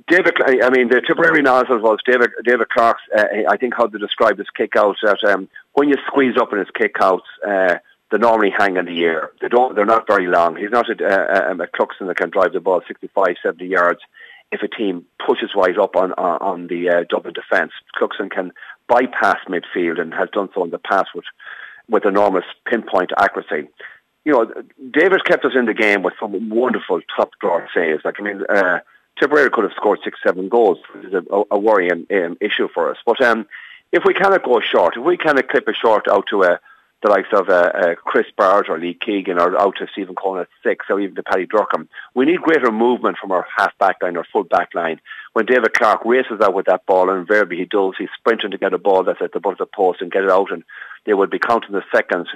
David, 0.08 0.34
I 0.44 0.70
mean, 0.70 0.88
the 0.88 1.00
Tipperary 1.06 1.42
nozzle 1.42 1.78
was 1.78 1.98
David 2.04 2.30
David 2.44 2.68
Clarke's. 2.68 3.02
Uh, 3.16 3.24
I 3.48 3.56
think 3.56 3.74
how 3.76 3.86
they 3.86 3.98
describe 3.98 4.38
his 4.38 4.50
kick 4.56 4.76
outs 4.76 5.00
that 5.02 5.22
um, 5.24 5.48
when 5.74 5.88
you 5.88 5.96
squeeze 6.06 6.36
up 6.40 6.52
in 6.52 6.58
his 6.58 6.70
kick 6.74 6.96
outs, 7.00 7.26
uh, 7.46 7.76
they 8.10 8.18
normally 8.18 8.52
hang 8.56 8.76
in 8.76 8.86
the 8.86 9.04
air. 9.04 9.30
They 9.40 9.48
don't. 9.48 9.74
They're 9.74 9.84
not 9.84 10.06
very 10.06 10.26
long. 10.26 10.56
He's 10.56 10.70
not 10.70 10.88
a, 10.88 11.50
a, 11.50 11.52
a 11.52 11.66
Cluxton 11.66 12.06
that 12.06 12.16
can 12.16 12.30
drive 12.30 12.52
the 12.52 12.60
ball 12.60 12.82
65, 12.86 13.36
70 13.42 13.66
yards. 13.66 14.00
If 14.52 14.62
a 14.62 14.68
team 14.68 15.04
pushes 15.24 15.50
right 15.54 15.76
up 15.78 15.96
on 15.96 16.12
on, 16.12 16.38
on 16.40 16.66
the 16.68 16.88
uh, 16.88 17.04
Dublin 17.08 17.34
defence, 17.34 17.72
Cluxton 17.96 18.30
can 18.30 18.52
bypass 18.88 19.38
midfield 19.48 20.00
and 20.00 20.14
has 20.14 20.28
done 20.30 20.48
so 20.54 20.64
in 20.64 20.70
the 20.70 20.78
past 20.78 21.08
with 21.14 21.24
with 21.88 22.04
enormous 22.04 22.44
pinpoint 22.64 23.12
accuracy. 23.16 23.68
You 24.24 24.32
know, 24.32 24.52
Davis 24.90 25.22
kept 25.22 25.44
us 25.44 25.52
in 25.54 25.66
the 25.66 25.74
game 25.74 26.02
with 26.02 26.14
some 26.18 26.50
wonderful 26.50 27.00
top 27.16 27.30
drawer 27.40 27.68
saves. 27.74 28.04
Like 28.04 28.20
I 28.20 28.22
mean. 28.22 28.42
Uh, 28.48 28.80
Tipperary 29.18 29.48
could 29.50 29.64
have 29.64 29.72
scored 29.72 30.00
six, 30.04 30.18
seven 30.22 30.48
goals, 30.48 30.78
which 30.92 31.06
is 31.06 31.14
a, 31.14 31.42
a 31.50 31.58
worrying 31.58 32.06
um, 32.10 32.36
issue 32.40 32.68
for 32.72 32.90
us. 32.90 32.98
But 33.06 33.20
um, 33.22 33.46
if 33.92 34.04
we 34.04 34.12
cannot 34.12 34.44
go 34.44 34.60
short, 34.60 34.96
if 34.96 35.02
we 35.02 35.16
cannot 35.16 35.48
clip 35.48 35.66
a 35.68 35.72
short 35.72 36.06
out 36.06 36.26
to 36.28 36.42
a, 36.42 36.60
the 37.06 37.12
likes 37.12 37.28
of 37.32 37.48
uh, 37.48 37.70
uh, 37.72 37.94
Chris 37.94 38.26
Barrett 38.36 38.68
or 38.68 38.78
Lee 38.78 38.94
Keegan 38.94 39.38
or 39.38 39.56
out 39.58 39.76
to 39.76 39.86
Stephen 39.92 40.16
Coen 40.16 40.40
at 40.40 40.48
six 40.62 40.86
or 40.90 41.00
even 41.00 41.14
to 41.14 41.22
Paddy 41.22 41.46
Durcan, 41.46 41.86
we 42.14 42.24
need 42.24 42.40
greater 42.40 42.72
movement 42.72 43.16
from 43.18 43.30
our 43.30 43.46
half 43.56 43.76
back 43.78 44.02
line 44.02 44.16
or 44.16 44.24
full 44.24 44.42
back 44.42 44.74
line. 44.74 45.00
When 45.32 45.46
David 45.46 45.72
Clarke 45.72 46.04
races 46.04 46.40
out 46.42 46.54
with 46.54 46.66
that 46.66 46.84
ball, 46.84 47.08
and 47.08 47.20
invariably 47.20 47.58
he 47.58 47.64
does, 47.64 47.94
he's 47.96 48.08
sprinting 48.18 48.50
to 48.50 48.58
get 48.58 48.74
a 48.74 48.78
ball 48.78 49.04
that's 49.04 49.22
at 49.22 49.32
the 49.32 49.40
butt 49.40 49.52
of 49.52 49.58
the 49.58 49.66
post 49.66 50.00
and 50.00 50.10
get 50.10 50.24
it 50.24 50.30
out, 50.30 50.50
and 50.50 50.64
they 51.04 51.14
would 51.14 51.30
be 51.30 51.38
counting 51.38 51.72
the 51.72 51.84
seconds 51.94 52.28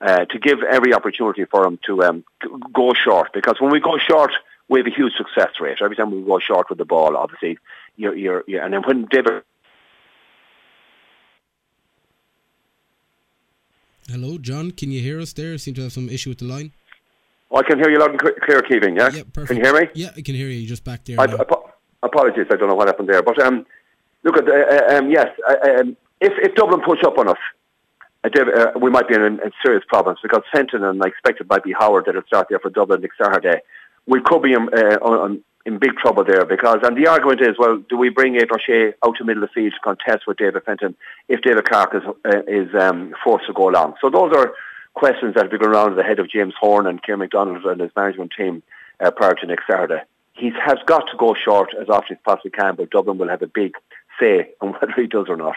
uh, 0.00 0.26
to 0.26 0.38
give 0.38 0.58
every 0.62 0.92
opportunity 0.92 1.44
for 1.46 1.64
him 1.66 1.78
to 1.86 2.02
um, 2.04 2.24
go 2.72 2.92
short. 2.92 3.32
Because 3.32 3.60
when 3.60 3.70
we 3.70 3.80
go 3.80 3.96
short, 3.96 4.32
we 4.68 4.80
have 4.80 4.86
a 4.86 4.94
huge 4.94 5.14
success 5.16 5.52
rate. 5.58 5.78
Every 5.80 5.96
time 5.96 6.10
we 6.10 6.22
go 6.22 6.38
short 6.38 6.68
with 6.68 6.78
the 6.78 6.84
ball, 6.84 7.16
obviously, 7.16 7.58
you're, 7.96 8.14
you're, 8.14 8.44
you're 8.46 8.62
and 8.62 8.74
then 8.74 8.82
when 8.82 9.06
David. 9.10 9.42
Hello, 14.10 14.38
John. 14.38 14.70
Can 14.70 14.90
you 14.90 15.00
hear 15.00 15.20
us 15.20 15.34
there? 15.34 15.58
Seem 15.58 15.74
to 15.74 15.82
have 15.82 15.92
some 15.92 16.08
issue 16.08 16.30
with 16.30 16.38
the 16.38 16.46
line. 16.46 16.72
I 17.54 17.62
can 17.62 17.78
hear 17.78 17.90
you 17.90 17.98
loud 17.98 18.10
and 18.10 18.18
clear, 18.18 18.62
Caoimhín. 18.62 18.96
Yeah. 18.96 19.10
Yeah, 19.12 19.22
perfect. 19.32 19.48
Can 19.48 19.56
you 19.58 19.64
hear 19.64 19.74
me? 19.74 19.88
Yeah, 19.94 20.10
I 20.16 20.22
can 20.22 20.34
hear 20.34 20.48
you. 20.48 20.66
Just 20.66 20.84
back 20.84 21.04
there. 21.04 21.20
I, 21.20 21.24
apologies, 22.02 22.46
I 22.50 22.56
don't 22.56 22.68
know 22.68 22.74
what 22.74 22.88
happened 22.88 23.08
there, 23.08 23.22
but 23.22 23.38
um, 23.40 23.66
look 24.24 24.36
at 24.38 24.48
uh, 24.48 24.52
uh 24.52 24.98
um, 24.98 25.10
yes, 25.10 25.28
uh, 25.48 25.80
um, 25.80 25.96
if 26.20 26.32
if 26.38 26.54
Dublin 26.54 26.80
push 26.84 27.02
up 27.04 27.18
on 27.18 27.28
us, 27.28 27.38
uh, 28.24 28.28
uh, 28.28 28.78
we 28.80 28.90
might 28.90 29.08
be 29.08 29.14
in, 29.14 29.22
in, 29.22 29.52
serious 29.62 29.84
problems 29.88 30.18
because 30.22 30.42
Fenton 30.52 30.84
and 30.84 31.02
I 31.02 31.08
expect 31.08 31.40
it 31.40 31.48
might 31.48 31.64
be 31.64 31.72
Howard 31.72 32.04
that'll 32.06 32.22
start 32.22 32.48
there 32.48 32.58
for 32.58 32.70
Dublin 32.70 33.00
next 33.00 33.18
Saturday 33.18 33.60
we 34.08 34.20
could 34.22 34.42
be 34.42 34.54
in, 34.54 34.68
uh, 34.74 34.98
on, 35.02 35.44
in 35.66 35.78
big 35.78 35.96
trouble 35.96 36.24
there 36.24 36.44
because, 36.44 36.78
and 36.82 36.96
the 36.96 37.08
argument 37.08 37.40
is, 37.40 37.56
well, 37.58 37.76
do 37.88 37.96
we 37.96 38.08
bring 38.08 38.36
Aidan 38.36 38.48
O'Shea 38.54 38.94
out 39.04 39.16
to 39.16 39.24
middle 39.24 39.42
of 39.42 39.50
the 39.50 39.52
field 39.52 39.74
to 39.74 39.80
contest 39.80 40.26
with 40.26 40.38
David 40.38 40.62
Fenton 40.64 40.96
if 41.28 41.40
David 41.42 41.64
Clarke 41.64 41.94
is, 41.94 42.02
uh, 42.24 42.42
is 42.46 42.74
um, 42.74 43.14
forced 43.22 43.46
to 43.46 43.52
go 43.52 43.68
along? 43.68 43.94
So 44.00 44.08
those 44.08 44.32
are 44.34 44.54
questions 44.94 45.34
that 45.34 45.44
have 45.44 45.50
been 45.50 45.60
going 45.60 45.72
around 45.72 45.96
the 45.96 46.02
head 46.02 46.18
of 46.18 46.30
James 46.30 46.54
Horan 46.58 46.86
and 46.86 47.02
Ciarán 47.02 47.18
McDonald 47.18 47.64
and 47.64 47.80
his 47.80 47.90
management 47.94 48.32
team 48.36 48.62
uh, 49.00 49.10
prior 49.10 49.34
to 49.34 49.46
next 49.46 49.66
Saturday. 49.70 50.02
He 50.32 50.50
has 50.64 50.78
got 50.86 51.06
to 51.08 51.16
go 51.16 51.34
short 51.34 51.74
as 51.80 51.88
often 51.88 52.16
as 52.16 52.22
possibly 52.24 52.50
can, 52.50 52.76
but 52.76 52.90
Dublin 52.90 53.18
will 53.18 53.28
have 53.28 53.42
a 53.42 53.46
big 53.46 53.74
say 54.20 54.50
on 54.60 54.72
whether 54.72 54.92
he 54.96 55.06
does 55.06 55.26
or 55.28 55.36
not. 55.36 55.56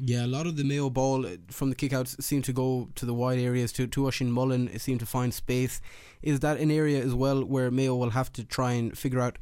Yeah, 0.00 0.24
a 0.24 0.28
lot 0.28 0.46
of 0.46 0.56
the 0.56 0.62
Mayo 0.62 0.90
ball 0.90 1.26
uh, 1.26 1.30
from 1.48 1.70
the 1.70 1.74
kickouts 1.74 2.22
seem 2.22 2.40
to 2.42 2.52
go 2.52 2.88
to 2.94 3.04
the 3.04 3.14
wide 3.14 3.40
areas. 3.40 3.72
To 3.72 3.86
to 3.88 4.02
Oisín 4.02 4.28
Mullin 4.28 4.78
seem 4.78 4.98
to 4.98 5.06
find 5.06 5.34
space. 5.34 5.80
Is 6.22 6.40
that 6.40 6.58
an 6.58 6.70
area 6.70 7.02
as 7.02 7.14
well 7.14 7.44
where 7.44 7.70
Mayo 7.70 7.96
will 7.96 8.10
have 8.10 8.32
to 8.34 8.44
try 8.44 8.72
and 8.72 8.96
figure 8.96 9.20
out 9.20 9.38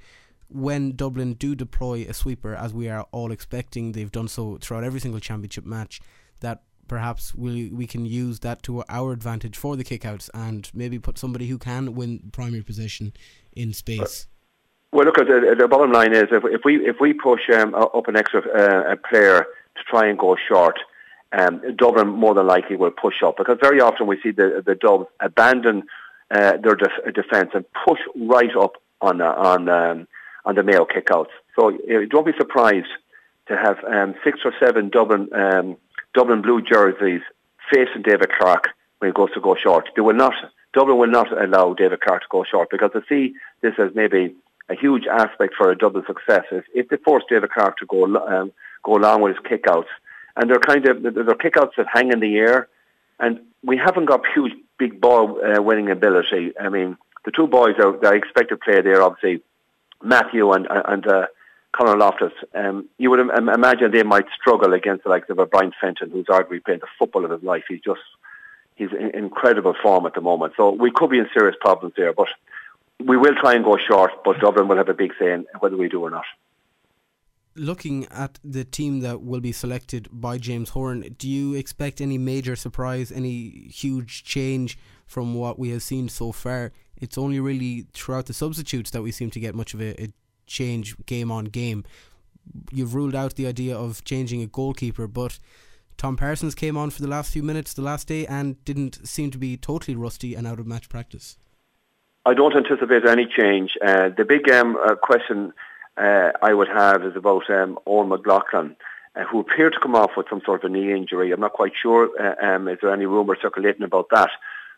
when 0.49 0.93
Dublin 0.93 1.35
do 1.35 1.55
deploy 1.55 2.07
a 2.09 2.15
sweeper, 2.15 2.55
as 2.55 2.73
we 2.73 2.89
are 2.89 3.07
all 3.13 3.33
expecting, 3.33 3.93
they've 3.93 4.13
done 4.13 4.29
so 4.29 4.59
throughout 4.61 4.85
every 4.85 5.01
single 5.01 5.21
championship 5.21 5.67
match. 5.67 6.01
That 6.41 6.63
perhaps 6.89 7.35
we 7.35 7.71
we 7.71 7.87
can 7.87 8.07
use 8.07 8.41
that 8.41 8.63
to 8.63 8.83
our 8.89 9.13
advantage 9.13 9.57
for 9.59 9.77
the 9.77 9.85
kickouts 9.85 10.31
and 10.33 10.71
maybe 10.73 10.99
put 10.99 11.19
somebody 11.19 11.49
who 11.49 11.59
can 11.59 11.95
win 11.95 12.31
primary 12.33 12.63
possession 12.63 13.13
in 13.53 13.75
space. 13.75 14.27
Well, 14.93 15.05
look 15.05 15.17
the, 15.17 15.55
the 15.59 15.69
bottom 15.69 15.93
line 15.93 16.15
is 16.15 16.29
if, 16.31 16.45
if 16.45 16.63
we 16.65 16.77
if 16.77 16.97
we 16.99 17.13
push 17.13 17.43
um, 17.53 17.75
up 17.75 18.09
an 18.09 18.17
extra 18.17 18.41
uh, 18.41 18.97
player 19.11 19.45
to 19.77 19.85
try 19.85 20.07
and 20.09 20.19
go 20.19 20.37
short. 20.49 20.79
Um, 21.33 21.61
Dublin 21.77 22.09
more 22.09 22.35
than 22.35 22.47
likely 22.47 22.77
will 22.77 22.91
push 22.91 23.23
up 23.23 23.37
because 23.37 23.59
very 23.61 23.81
often 23.81 24.07
we 24.07 24.21
see 24.23 24.31
the 24.31 24.63
the 24.65 24.75
Dubs 24.75 25.07
abandon 25.21 25.83
uh, 26.31 26.57
their 26.57 26.77
def- 26.77 27.15
defence 27.15 27.51
and 27.55 27.65
push 27.87 28.01
right 28.17 28.55
up 28.57 28.75
on 29.01 29.21
uh, 29.21 29.33
on 29.33 29.69
um, 29.69 30.09
on 30.45 30.55
the 30.55 30.63
Mayo 30.63 30.87
kickouts. 30.87 31.35
So 31.57 31.71
uh, 31.71 32.07
don't 32.09 32.27
be 32.27 32.33
surprised 32.39 32.87
to 33.49 33.57
have 33.57 33.79
um, 33.85 34.15
six 34.25 34.41
or 34.45 34.53
seven 34.61 34.89
Dublin 34.89 35.29
um, 35.35 35.77
Dublin 36.15 36.43
blue 36.43 36.63
jerseys 36.63 37.23
facing 37.73 38.03
David 38.03 38.31
Clarke 38.39 38.69
when 38.99 39.11
he 39.11 39.13
goes 39.13 39.33
to 39.35 39.41
go 39.41 39.55
short. 39.55 39.89
They 39.95 40.03
will 40.03 40.15
not. 40.15 40.35
Dublin 40.73 40.99
will 40.99 41.07
not 41.09 41.33
allow 41.33 41.75
David 41.75 42.01
Clarke 42.01 42.23
to 42.23 42.29
go 42.31 42.45
short 42.45 42.71
because 42.71 42.91
they 42.93 43.01
see 43.09 43.35
this 43.63 43.75
as 43.79 43.95
maybe 43.95 44.35
a 44.69 44.75
huge 44.75 45.07
aspect 45.07 45.55
for 45.57 45.71
a 45.71 45.79
Dublin 45.79 46.05
success. 46.07 46.45
If, 46.51 46.65
if 46.75 46.89
they 46.89 46.97
force 46.97 47.25
David 47.29 47.51
Clarke 47.51 47.79
to 47.79 47.87
go 47.87 48.05
um, 48.05 48.53
go 48.87 48.97
along 48.97 49.21
with 49.21 49.37
his 49.37 49.45
kickouts. 49.51 49.91
And 50.37 50.49
they're 50.49 50.59
kind 50.61 50.87
of 50.87 51.03
they're 51.03 51.43
kickouts 51.45 51.77
that 51.77 51.87
hang 51.93 52.13
in 52.13 52.21
the 52.21 52.37
air, 52.37 52.69
and 53.19 53.41
we 53.65 53.77
haven't 53.77 54.05
got 54.05 54.21
huge 54.35 54.53
big 54.79 55.01
ball 55.01 55.41
uh, 55.43 55.61
winning 55.61 55.91
ability. 55.91 56.53
I 56.61 56.69
mean, 56.69 56.97
the 57.25 57.31
two 57.31 57.47
boys 57.47 57.75
that 57.79 58.05
I 58.05 58.15
expect 58.17 58.51
to 58.51 58.57
play 58.57 58.81
there, 58.83 59.03
obviously 59.03 59.43
Matthew 60.03 60.53
and 60.53 60.67
and 60.71 61.07
uh, 61.07 61.27
Conor 61.73 61.97
Loftus. 61.97 62.33
Um, 62.55 62.89
you 62.99 63.11
would 63.11 63.21
Im- 63.21 63.49
imagine 63.49 63.91
they 63.91 64.03
might 64.03 64.27
struggle 64.39 64.75
against 64.75 65.05
the 65.05 65.11
likes 65.11 65.31
of 65.31 65.39
a 65.39 65.47
Brian 65.47 65.73
Fenton, 65.81 66.11
who's 66.11 66.27
arguably 66.27 66.63
playing 66.63 66.81
the 66.81 66.95
football 66.99 67.25
of 67.25 67.31
his 67.31 67.43
life. 67.43 67.65
He's 67.69 67.81
just 67.81 68.01
he's 68.75 68.93
in 68.93 69.11
incredible 69.15 69.75
form 69.83 70.05
at 70.05 70.15
the 70.15 70.21
moment. 70.21 70.53
So 70.59 70.71
we 70.71 70.91
could 70.91 71.09
be 71.09 71.19
in 71.19 71.29
serious 71.33 71.57
problems 71.59 71.95
there, 71.97 72.13
but 72.13 72.29
we 73.03 73.17
will 73.17 73.35
try 73.37 73.55
and 73.55 73.65
go 73.65 73.79
short. 73.79 74.13
But 74.23 74.41
Dublin 74.41 74.69
will 74.69 74.77
have 74.77 74.91
a 74.91 75.01
big 75.03 75.13
say 75.19 75.33
in 75.33 75.47
whether 75.61 75.79
we 75.79 75.89
do 75.89 76.03
or 76.03 76.11
not 76.11 76.27
looking 77.57 78.07
at 78.11 78.39
the 78.45 78.65
team 78.65 79.01
that 79.01 79.23
will 79.23 79.41
be 79.41 79.53
selected 79.53 80.09
by 80.13 80.39
James 80.39 80.71
Horan, 80.71 81.15
do 81.19 81.29
you 81.29 81.55
expect 81.55 82.01
any 82.01 82.19
major 82.19 82.57
surprise, 82.57 83.11
any 83.11 83.69
huge 83.69 84.25
change 84.25 84.79
from 85.07 85.35
what 85.35 85.59
we 85.59 85.71
have 85.71 85.83
seen 85.83 86.09
so 86.09 86.33
far? 86.33 86.73
It's 86.97 87.19
only 87.19 87.41
really 87.41 87.87
throughout 87.93 88.27
the 88.27 88.33
substitutes 88.33 88.91
that 88.91 89.03
we 89.03 89.13
seem 89.13 89.31
to 89.31 89.41
get 89.41 89.55
much 89.55 89.75
of 89.75 89.81
a, 89.81 90.01
a 90.03 90.09
change 90.47 90.97
game 91.07 91.31
on 91.31 91.47
game. 91.47 91.85
You've 92.73 92.95
ruled 92.95 93.15
out 93.15 93.35
the 93.35 93.47
idea 93.47 93.77
of 93.77 94.05
changing 94.05 94.43
a 94.43 94.47
goalkeeper, 94.47 95.07
but 95.07 95.39
Tom 95.97 96.17
Parsons 96.17 96.55
came 96.55 96.77
on 96.77 96.91
for 96.91 97.03
the 97.03 97.09
last 97.09 97.33
few 97.33 97.43
minutes 97.43 97.75
the 97.75 97.83
last 97.83 98.07
day 98.07 98.27
and 98.27 98.63
didn't 98.65 99.07
seem 99.07 99.31
to 99.31 99.39
be 99.39 99.57
totally 99.57 99.97
rusty 99.97 100.35
and 100.35 100.47
out 100.47 100.61
of 100.61 100.67
match 100.67 100.89
practice. 100.89 101.39
I 102.25 102.35
don't 102.35 102.57
anticipate 102.57 103.07
any 103.07 103.27
change. 103.27 103.71
Uh, 103.85 104.11
the 104.17 104.25
big 104.25 104.51
um, 104.51 104.77
uh, 104.77 104.97
question 104.97 105.53
uh, 105.97 106.33
I 106.43 106.53
would 106.53 106.69
have 106.69 107.05
is 107.05 107.17
about 107.17 107.49
um, 107.51 107.79
Eoin 107.87 108.09
McLaughlin, 108.09 108.77
uh, 109.15 109.25
who 109.25 109.41
appeared 109.41 109.73
to 109.75 109.81
come 109.81 109.95
off 109.95 110.13
with 110.17 110.29
some 110.29 110.43
sort 110.45 110.65
of 110.65 110.71
a 110.71 110.73
knee 110.73 110.93
injury. 110.93 111.33
I'm 111.33 111.41
not 111.41 111.53
quite 111.53 111.73
sure. 111.81 112.11
Uh, 112.21 112.45
um, 112.45 112.69
is 112.69 112.79
there 112.83 112.93
any 112.93 113.07
rumour 113.07 113.37
circulating 113.41 113.83
about 113.83 114.09
that? 114.11 114.31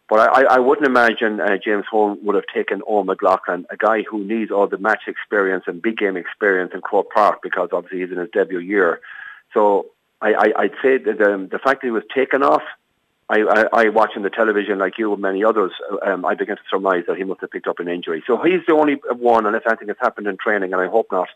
But 0.08 0.20
I, 0.20 0.54
I 0.54 0.58
wouldn't 0.58 0.86
imagine 0.86 1.38
uh, 1.38 1.58
James 1.62 1.84
Horan 1.90 2.18
would 2.22 2.34
have 2.34 2.46
taken 2.52 2.80
Eoin 2.80 3.04
McLaughlin, 3.04 3.66
a 3.70 3.76
guy 3.76 4.02
who 4.02 4.24
needs 4.24 4.50
all 4.50 4.66
the 4.66 4.78
match 4.78 5.02
experience 5.06 5.64
and 5.66 5.82
big 5.82 5.98
game 5.98 6.16
experience 6.16 6.72
in 6.72 6.80
Croke 6.80 7.10
Park 7.10 7.40
because 7.42 7.68
obviously 7.72 8.00
he's 8.00 8.10
in 8.10 8.18
his 8.18 8.30
debut 8.30 8.58
year. 8.58 9.00
So 9.52 9.86
I, 10.22 10.52
I, 10.56 10.62
would 10.62 10.74
say 10.82 10.98
that 10.98 11.20
um, 11.20 11.48
the 11.48 11.58
fact 11.58 11.82
that 11.82 11.88
he 11.88 11.90
was 11.90 12.04
taken 12.14 12.42
off 12.42 12.62
I, 13.30 13.40
I, 13.40 13.64
I 13.72 13.88
watching 13.90 14.22
the 14.22 14.30
television 14.30 14.78
like 14.78 14.96
you 14.96 15.12
and 15.12 15.20
many 15.20 15.44
others, 15.44 15.72
um, 16.06 16.24
I 16.24 16.34
began 16.34 16.56
to 16.56 16.62
surmise 16.70 17.04
that 17.08 17.18
he 17.18 17.24
must 17.24 17.42
have 17.42 17.50
picked 17.50 17.66
up 17.66 17.78
an 17.78 17.88
injury. 17.88 18.22
So 18.26 18.42
he's 18.42 18.60
the 18.66 18.74
only 18.74 18.94
one, 18.94 19.44
unless 19.44 19.62
anything 19.66 19.88
has 19.88 19.98
happened 20.00 20.26
in 20.26 20.38
training, 20.38 20.72
and 20.72 20.80
I 20.80 20.88
hope 20.88 21.08
not. 21.12 21.28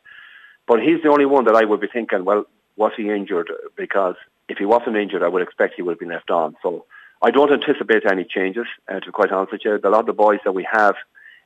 But 0.66 0.82
he's 0.82 1.02
the 1.02 1.10
only 1.10 1.26
one 1.26 1.44
that 1.44 1.54
I 1.54 1.64
would 1.64 1.80
be 1.80 1.88
thinking, 1.92 2.24
well, 2.24 2.44
was 2.76 2.92
he 2.96 3.10
injured? 3.10 3.50
Because 3.76 4.14
if 4.48 4.58
he 4.58 4.64
wasn't 4.64 4.96
injured, 4.96 5.22
I 5.22 5.28
would 5.28 5.42
expect 5.42 5.74
he 5.76 5.82
would 5.82 5.92
have 5.92 6.00
been 6.00 6.08
left 6.08 6.30
on. 6.30 6.56
So 6.62 6.86
I 7.20 7.30
don't 7.30 7.52
anticipate 7.52 8.04
any 8.06 8.24
changes, 8.24 8.66
uh, 8.88 9.00
to 9.00 9.06
be 9.06 9.12
quite 9.12 9.30
honest 9.30 9.52
with 9.52 9.64
you. 9.64 9.78
A 9.82 9.88
lot 9.88 10.00
of 10.00 10.06
the 10.06 10.12
boys 10.12 10.40
that 10.44 10.52
we 10.52 10.66
have 10.70 10.94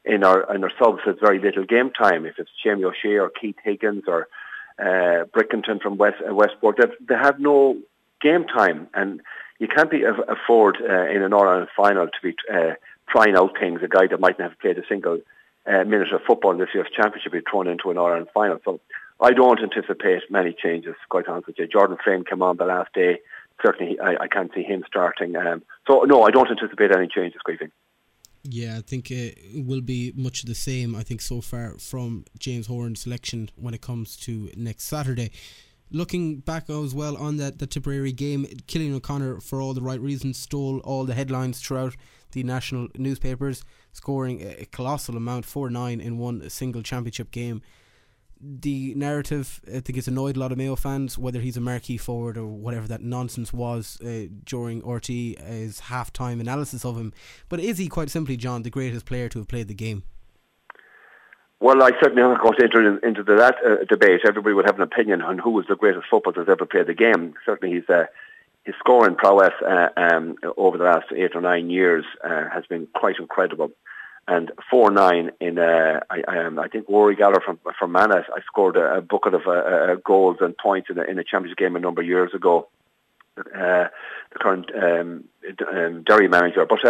in 0.05 0.23
our 0.23 0.55
in 0.55 0.63
our 0.63 0.73
subs 0.79 1.01
has 1.05 1.17
very 1.21 1.39
little 1.41 1.65
game 1.65 1.91
time. 1.91 2.25
If 2.25 2.39
it's 2.39 2.51
Jamie 2.63 2.85
O'Shea 2.85 3.17
or 3.17 3.31
Keith 3.31 3.57
Higgins 3.63 4.05
or 4.07 4.29
uh, 4.79 5.25
Brickington 5.35 5.83
from 5.83 5.97
West 5.97 6.23
uh, 6.27 6.35
Westport, 6.35 6.79
they, 7.09 7.15
have 7.15 7.41
no 7.41 7.77
game 8.23 8.45
time. 8.47 8.89
And 8.95 9.21
you 9.59 9.69
can't 9.69 9.91
be 9.91 10.03
afford 10.05 10.77
uh, 10.81 11.09
in 11.09 11.23
an 11.23 11.33
All 11.33 11.49
Ireland 11.49 11.69
final 11.77 12.07
to 12.07 12.21
be 12.23 12.35
uh, 12.53 12.75
trying 13.09 13.37
out 13.37 13.59
things. 13.59 13.81
A 13.83 13.89
guy 13.89 14.07
that 14.09 14.21
might 14.21 14.39
not 14.39 14.51
have 14.51 14.61
played 14.61 14.79
a 14.79 14.87
single 14.89 15.21
uh, 15.67 15.85
minute 15.85 16.13
of 16.13 16.21
football 16.27 16.53
in 16.53 16.59
this 16.59 16.69
year's 16.75 16.89
championship 16.95 17.33
be 17.33 17.41
thrown 17.51 17.67
into 17.69 17.91
an 17.91 17.99
All 17.99 18.07
Ireland 18.07 18.29
final. 18.35 18.59
So 18.65 18.81
I 19.21 19.33
don't 19.33 19.61
anticipate 19.61 20.31
many 20.31 20.53
changes. 20.53 20.95
Quite 21.09 21.29
honest 21.29 21.47
with 21.47 21.59
you, 21.59 21.67
Jordan 21.67 21.97
Flynn 22.03 22.25
came 22.25 22.43
on 22.43 22.57
the 22.57 22.67
last 22.67 22.93
day. 22.93 23.21
Certainly, 23.65 23.99
I, 24.01 24.25
I 24.25 24.29
can't 24.29 24.53
see 24.55 24.63
him 24.63 24.85
starting. 24.87 25.35
Um, 25.37 25.63
so 25.87 26.03
no, 26.03 26.23
I 26.23 26.31
don't 26.31 26.51
anticipate 26.51 26.95
any 26.95 27.09
changes, 27.09 27.41
Caoimhín. 27.47 27.71
Yeah, 28.49 28.77
I 28.79 28.81
think 28.83 29.11
it 29.11 29.39
will 29.67 29.81
be 29.81 30.13
much 30.15 30.43
the 30.43 30.55
same. 30.55 30.95
I 30.95 31.03
think 31.03 31.21
so 31.21 31.41
far 31.41 31.75
from 31.79 32.25
James 32.39 32.67
Horan's 32.67 33.01
selection 33.01 33.51
when 33.57 33.75
it 33.75 33.81
comes 33.81 34.17
to 34.19 34.51
next 34.57 34.85
Saturday. 34.85 35.33
Looking 35.91 36.41
back 36.41 36.69
as 36.69 36.95
well 36.95 37.17
on 37.17 37.37
that 37.37 37.59
the 37.59 37.67
Tipperary 37.67 38.13
game, 38.13 38.45
Cillian 38.67 38.95
O'Connor, 38.95 39.41
for 39.41 39.61
all 39.61 39.73
the 39.73 39.81
right 39.81 40.01
reasons, 40.01 40.37
stole 40.37 40.81
all 40.81 41.05
the 41.05 41.15
headlines 41.15 41.61
throughout 41.61 41.97
the 42.33 42.43
national 42.43 42.89
newspapers, 42.97 43.63
scoring 43.93 44.43
a 44.43 44.67
colossal 44.67 45.17
amount, 45.17 45.45
4 45.45 45.71
9 45.71 46.01
in 46.01 46.19
one 46.19 46.51
single 46.51 46.83
championship 46.83 47.31
game 47.31 47.63
the 48.41 48.95
narrative, 48.95 49.61
I 49.67 49.81
think 49.81 49.97
has 49.97 50.09
annoyed 50.09 50.37
a 50.37 50.41
lot 50.41 50.53
of 50.53 50.59
Mayo 50.59 50.77
fans, 50.77 51.17
whether 51.17 51.41
he's 51.41 51.57
a 51.57 51.61
marquee 51.61 51.97
forward 51.97 52.37
or 52.37 52.47
whatever 52.47 52.87
that 52.89 53.03
nonsense 53.03 53.53
was 53.53 53.99
uh, 54.03 54.27
during 54.45 54.83
RTÉ's 54.83 55.81
half 55.81 56.13
time 56.13 56.41
analysis 56.41 56.85
of 56.85 56.97
him. 56.97 57.13
But 57.49 57.61
is 57.61 57.79
he 57.79 57.89
quite 57.89 58.11
simply, 58.11 58.37
John, 58.37 58.63
the 58.63 58.71
greatest 58.71 59.07
player 59.07 59.29
to 59.31 59.39
have 59.39 59.49
played 59.49 59.69
the 59.69 59.75
game? 59.75 60.03
Well, 61.59 61.83
I 61.83 61.91
certainly 62.01 62.23
haven't 62.23 62.43
got 62.43 62.63
into, 62.63 62.99
into 63.07 63.23
that 63.25 63.57
uh, 63.65 63.85
debate. 63.89 64.21
Everybody 64.27 64.55
would 64.55 64.67
have 64.67 64.77
an 64.77 64.83
opinion 64.83 65.23
on 65.23 65.39
who 65.39 65.51
was 65.51 65.67
the 65.69 65.77
greatest 65.77 66.07
footballer 66.11 66.37
that's 66.37 66.51
ever 66.51 66.67
played 66.67 66.87
the 66.87 66.95
game. 66.95 67.35
Certainly, 67.47 67.77
he's, 67.77 67.89
uh, 67.89 68.07
his 68.65 68.75
scoring 68.79 69.17
prowess 69.17 69.55
uh, 69.67 69.89
um, 69.97 70.37
over 70.57 70.77
the 70.77 70.85
last 70.85 71.07
eight 71.15 71.35
or 71.35 71.41
nine 71.41 71.71
years 71.71 72.05
uh, 72.23 72.51
has 72.53 72.67
been 72.67 72.87
quite 72.95 73.17
incredible 73.19 73.71
and 74.29 74.51
four 74.71 74.91
nine 74.91 75.31
in 75.41 75.59
uh, 75.59 76.01
I, 76.11 76.23
um, 76.23 76.59
I 76.59 76.69
think 76.69 76.87
Rory 76.89 77.15
Gallagher 77.15 77.41
from 77.45 77.61
from 77.79 77.93
Manus. 77.93 78.27
I 78.35 78.41
scored 78.41 78.77
a, 78.77 78.97
a 78.97 79.01
bucket 79.01 79.35
of 79.35 79.47
uh, 79.47 79.95
goals 80.05 80.39
and 80.41 80.57
points 80.57 80.91
in 80.91 80.99
a, 80.99 81.03
in 81.03 81.19
a 81.19 81.25
championship 81.25 81.59
game 81.59 81.77
a 81.77 81.81
number 81.81 82.01
of 82.01 82.09
years 82.09 82.35
ago. 82.35 82.69
The 83.37 83.91
current 84.41 84.71
um, 84.75 85.25
um, 85.73 86.03
Derry 86.03 86.27
manager, 86.29 86.67
but 86.67 86.81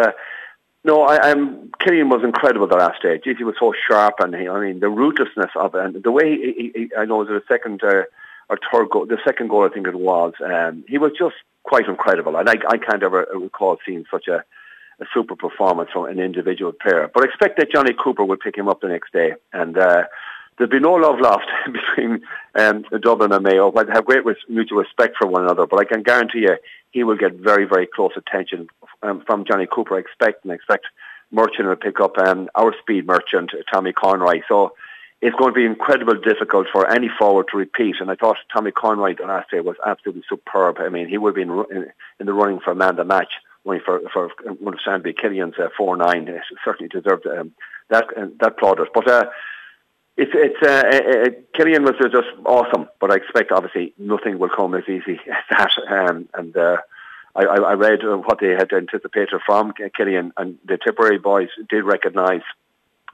no, 0.86 1.02
I, 1.02 1.30
I'm 1.30 1.70
Cillian 1.82 2.08
was 2.10 2.22
incredible 2.24 2.66
the 2.66 2.76
last 2.76 2.98
stage. 2.98 3.22
He 3.24 3.44
was 3.44 3.56
so 3.60 3.72
sharp, 3.88 4.14
and 4.20 4.34
he, 4.34 4.48
I 4.48 4.60
mean 4.60 4.80
the 4.80 4.86
rootlessness 4.86 5.54
of 5.56 5.74
it, 5.74 5.84
and 5.84 6.02
the 6.02 6.10
way 6.10 6.36
he, 6.36 6.72
he, 6.74 6.90
I 6.96 7.04
know 7.04 7.24
the 7.24 7.42
second 7.48 7.82
uh, 7.84 8.04
or 8.48 8.58
third 8.72 8.90
goal, 8.90 9.06
the 9.06 9.18
second 9.24 9.48
goal 9.48 9.64
I 9.64 9.72
think 9.74 9.86
it 9.86 9.98
was. 9.98 10.32
Um, 10.44 10.84
he 10.88 10.98
was 10.98 11.12
just 11.18 11.36
quite 11.64 11.86
incredible, 11.86 12.36
and 12.36 12.48
I, 12.48 12.54
I 12.68 12.78
can't 12.78 13.02
ever 13.02 13.26
recall 13.34 13.78
seeing 13.84 14.04
such 14.10 14.28
a 14.28 14.44
a 15.00 15.04
super 15.12 15.36
performance 15.36 15.90
from 15.92 16.06
an 16.06 16.18
individual 16.18 16.72
player. 16.72 17.10
But 17.12 17.24
I 17.24 17.26
expect 17.26 17.58
that 17.58 17.70
Johnny 17.72 17.94
Cooper 18.02 18.24
will 18.24 18.36
pick 18.36 18.56
him 18.56 18.68
up 18.68 18.80
the 18.80 18.88
next 18.88 19.12
day. 19.12 19.34
And 19.52 19.76
uh, 19.76 20.04
there'll 20.56 20.70
be 20.70 20.80
no 20.80 20.94
love 20.94 21.20
lost 21.20 21.46
between 21.66 22.22
um, 22.54 22.84
Dublin 23.02 23.32
and 23.32 23.44
Mayo. 23.44 23.70
But 23.70 23.88
have 23.88 24.06
great 24.06 24.24
res- 24.24 24.36
mutual 24.48 24.78
respect 24.78 25.16
for 25.18 25.26
one 25.26 25.42
another. 25.42 25.66
But 25.66 25.80
I 25.80 25.84
can 25.84 26.02
guarantee 26.02 26.40
you 26.40 26.56
he 26.92 27.04
will 27.04 27.16
get 27.16 27.34
very, 27.34 27.64
very 27.64 27.86
close 27.86 28.12
attention 28.16 28.68
um, 29.02 29.22
from 29.26 29.44
Johnny 29.44 29.66
Cooper. 29.70 29.96
I 29.96 30.00
expect 30.00 30.44
and 30.44 30.52
expect 30.52 30.86
Murchan 31.32 31.66
will 31.66 31.76
pick 31.76 32.00
up 32.00 32.16
um, 32.18 32.48
our 32.54 32.74
speed 32.80 33.06
merchant, 33.06 33.52
Tommy 33.72 33.92
Conroy. 33.92 34.40
So 34.48 34.72
it's 35.20 35.36
going 35.36 35.52
to 35.52 35.54
be 35.54 35.64
incredibly 35.64 36.20
difficult 36.20 36.68
for 36.72 36.90
any 36.90 37.08
forward 37.08 37.46
to 37.50 37.56
repeat. 37.56 37.96
And 38.00 38.10
I 38.10 38.14
thought 38.14 38.36
Tommy 38.52 38.70
Conroy 38.70 39.14
the 39.16 39.24
last 39.24 39.50
day 39.50 39.60
was 39.60 39.76
absolutely 39.84 40.24
superb. 40.28 40.78
I 40.78 40.88
mean, 40.88 41.08
he 41.08 41.18
would 41.18 41.34
be 41.34 41.42
in, 41.42 41.50
in, 41.70 41.92
in 42.20 42.26
the 42.26 42.32
running 42.32 42.60
for 42.60 42.74
man 42.74 42.90
of 42.90 42.96
the 42.96 43.04
match 43.04 43.32
only 43.66 43.80
for 43.84 44.00
for 44.12 44.30
one 44.60 44.74
of 44.74 44.80
Sandby 44.86 45.14
Cillian's 45.14 45.58
uh, 45.58 45.68
four 45.76 45.96
nine. 45.96 46.28
It 46.28 46.42
certainly 46.64 46.88
deserved 46.88 47.26
um, 47.26 47.52
that 47.90 48.04
uh, 48.16 48.26
that 48.40 48.58
plaudit. 48.58 48.88
But 48.94 49.08
uh, 49.08 49.24
it's 50.16 50.32
it's 50.34 50.62
uh, 50.62 50.82
uh, 50.86 51.20
uh 51.20 51.30
Cillian 51.56 51.84
was 51.84 51.94
just 52.10 52.28
awesome. 52.44 52.88
But 53.00 53.10
I 53.10 53.16
expect 53.16 53.52
obviously 53.52 53.92
nothing 53.98 54.38
will 54.38 54.48
come 54.48 54.74
as 54.74 54.84
easy 54.88 55.20
as 55.30 55.44
that. 55.50 55.70
Um, 55.88 56.28
and 56.34 56.56
uh, 56.56 56.78
I, 57.34 57.44
I 57.44 57.72
read 57.74 58.00
what 58.02 58.40
they 58.40 58.50
had 58.50 58.72
anticipated 58.72 59.40
from 59.44 59.72
Cillian, 59.98 60.32
and 60.36 60.58
the 60.64 60.78
Tipperary 60.78 61.18
boys 61.18 61.48
did 61.68 61.84
recognise 61.84 62.42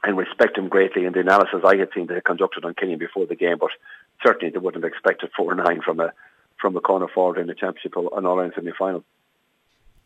and 0.03 0.17
respect 0.17 0.57
him 0.57 0.67
greatly 0.67 1.05
in 1.05 1.13
the 1.13 1.21
analysis 1.21 1.61
I 1.65 1.77
had 1.77 1.89
seen 1.95 2.07
they 2.07 2.15
had 2.15 2.25
conducted 2.25 2.65
on 2.65 2.73
Cillian 2.75 2.99
before 2.99 3.25
the 3.25 3.35
game. 3.35 3.57
But 3.59 3.71
certainly 4.25 4.51
they 4.51 4.59
wouldn't 4.59 4.83
have 4.83 4.91
expected 4.91 5.31
four 5.35 5.53
nine 5.55 5.81
from 5.81 5.99
a 5.99 6.13
from 6.59 6.77
a 6.77 6.81
corner 6.81 7.07
forward 7.13 7.37
in 7.37 7.47
the 7.47 7.53
championship 7.53 7.97
or 7.97 8.17
an 8.17 8.25
all-in 8.25 8.53
semi-final. 8.55 9.03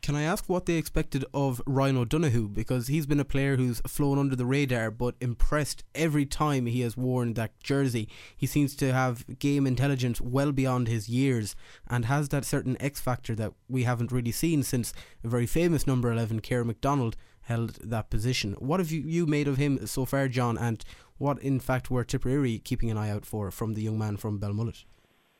Can 0.07 0.15
I 0.15 0.23
ask 0.23 0.47
what 0.47 0.67
they 0.67 0.75
expected 0.75 1.25
of 1.33 1.61
Ryan 1.65 1.97
O'Donoghue? 1.97 2.47
Because 2.47 2.87
he's 2.87 3.05
been 3.05 3.19
a 3.19 3.25
player 3.25 3.57
who's 3.57 3.81
flown 3.81 4.17
under 4.17 4.37
the 4.37 4.45
radar 4.45 4.89
but 4.89 5.15
impressed 5.19 5.83
every 5.93 6.25
time 6.25 6.65
he 6.65 6.79
has 6.79 6.95
worn 6.95 7.33
that 7.33 7.59
jersey. 7.59 8.07
He 8.37 8.47
seems 8.47 8.73
to 8.77 8.93
have 8.93 9.37
game 9.37 9.67
intelligence 9.67 10.21
well 10.21 10.53
beyond 10.53 10.87
his 10.87 11.09
years 11.09 11.57
and 11.89 12.05
has 12.05 12.29
that 12.29 12.45
certain 12.45 12.81
X 12.81 13.01
factor 13.01 13.35
that 13.35 13.51
we 13.67 13.83
haven't 13.83 14.13
really 14.13 14.31
seen 14.31 14.63
since 14.63 14.93
a 15.25 15.27
very 15.27 15.45
famous 15.45 15.85
number 15.85 16.09
11, 16.09 16.39
Ciarán 16.39 16.67
McDonald, 16.67 17.17
held 17.41 17.75
that 17.83 18.09
position. 18.09 18.53
What 18.59 18.79
have 18.79 18.91
you, 18.91 19.01
you 19.01 19.25
made 19.25 19.49
of 19.49 19.57
him 19.57 19.85
so 19.87 20.05
far, 20.05 20.29
John? 20.29 20.57
And 20.57 20.85
what, 21.17 21.37
in 21.39 21.59
fact, 21.59 21.91
were 21.91 22.05
Tipperary 22.05 22.59
keeping 22.59 22.89
an 22.89 22.97
eye 22.97 23.09
out 23.09 23.25
for 23.25 23.51
from 23.51 23.73
the 23.73 23.81
young 23.81 23.99
man 23.99 24.15
from 24.15 24.39
Belmullet? 24.39 24.85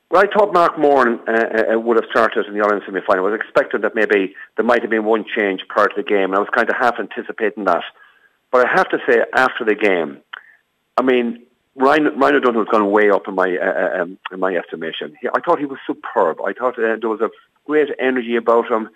Well, 0.10 0.24
I 0.24 0.34
thought 0.34 0.54
Mark 0.54 0.80
Moran 0.80 1.20
uh, 1.28 1.74
uh, 1.74 1.80
would 1.80 1.98
have 1.98 2.10
started 2.10 2.46
in 2.48 2.54
the 2.54 2.64
Ireland 2.64 2.84
semi-final. 2.86 3.26
I 3.26 3.30
was 3.30 3.40
expecting 3.40 3.82
that 3.82 3.94
maybe 3.94 4.36
there 4.56 4.66
might 4.66 4.82
have 4.82 4.90
been 4.90 5.04
one 5.04 5.26
change 5.36 5.62
part 5.68 5.92
of 5.92 5.98
the 5.98 6.10
game, 6.10 6.32
and 6.32 6.36
I 6.36 6.40
was 6.40 6.48
kind 6.56 6.70
of 6.70 6.78
half 6.80 6.96
anticipating 6.98 7.66
that. 7.66 7.84
But 8.52 8.66
I 8.66 8.72
have 8.74 8.88
to 8.90 9.00
say, 9.06 9.22
after 9.36 9.66
the 9.66 9.76
game, 9.76 10.20
I 10.96 11.02
mean, 11.02 11.44
Ryan, 11.76 12.18
Ryan 12.18 12.36
O'Donoghue 12.36 12.66
has 12.66 12.72
gone 12.72 12.90
way 12.90 13.10
up 13.10 13.28
in 13.28 13.36
my 13.36 13.58
uh, 13.58 13.66
uh, 13.66 14.02
um, 14.02 14.18
in 14.32 14.40
my 14.40 14.56
estimation. 14.56 15.14
He, 15.20 15.28
I 15.28 15.42
thought 15.42 15.60
he 15.60 15.66
was 15.66 15.78
superb. 15.86 16.40
I 16.42 16.54
thought 16.54 16.80
uh, 16.80 16.96
there 17.00 17.10
was 17.10 17.22
a 17.22 17.30
great 17.66 17.90
energy 18.00 18.38
about 18.38 18.72
him, 18.72 18.90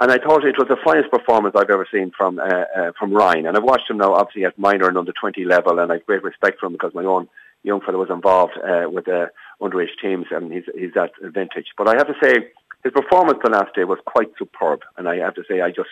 and 0.00 0.10
I 0.10 0.16
thought 0.16 0.44
it 0.44 0.58
was 0.58 0.68
the 0.68 0.78
finest 0.82 1.10
performance 1.10 1.54
I've 1.56 1.70
ever 1.70 1.86
seen 1.92 2.10
from 2.16 2.38
uh, 2.38 2.64
uh, 2.74 2.92
from 2.98 3.12
Ryan. 3.12 3.46
And 3.46 3.56
I've 3.56 3.62
watched 3.62 3.90
him 3.90 3.98
now, 3.98 4.14
obviously 4.14 4.46
at 4.46 4.58
minor 4.58 4.88
and 4.88 4.96
under 4.96 5.12
twenty 5.12 5.44
level, 5.44 5.78
and 5.78 5.92
I 5.92 5.96
have 5.96 6.06
great 6.06 6.24
respect 6.24 6.58
for 6.58 6.66
him 6.66 6.72
because 6.72 6.94
my 6.94 7.04
own 7.04 7.28
young 7.62 7.82
fellow 7.82 7.98
was 7.98 8.10
involved 8.10 8.54
uh, 8.56 8.88
with 8.90 9.04
the 9.04 9.30
underage 9.60 9.98
teams, 10.00 10.26
and 10.30 10.52
he's 10.52 10.64
he's 10.74 10.96
at 10.96 11.12
vintage. 11.20 11.68
But 11.76 11.88
I 11.88 11.96
have 11.96 12.06
to 12.06 12.16
say, 12.22 12.48
his 12.84 12.92
performance 12.92 13.38
the 13.42 13.50
last 13.50 13.74
day 13.74 13.84
was 13.84 13.98
quite 14.04 14.30
superb, 14.38 14.82
and 14.96 15.08
I 15.08 15.16
have 15.16 15.34
to 15.34 15.44
say, 15.48 15.60
I 15.60 15.70
just. 15.70 15.90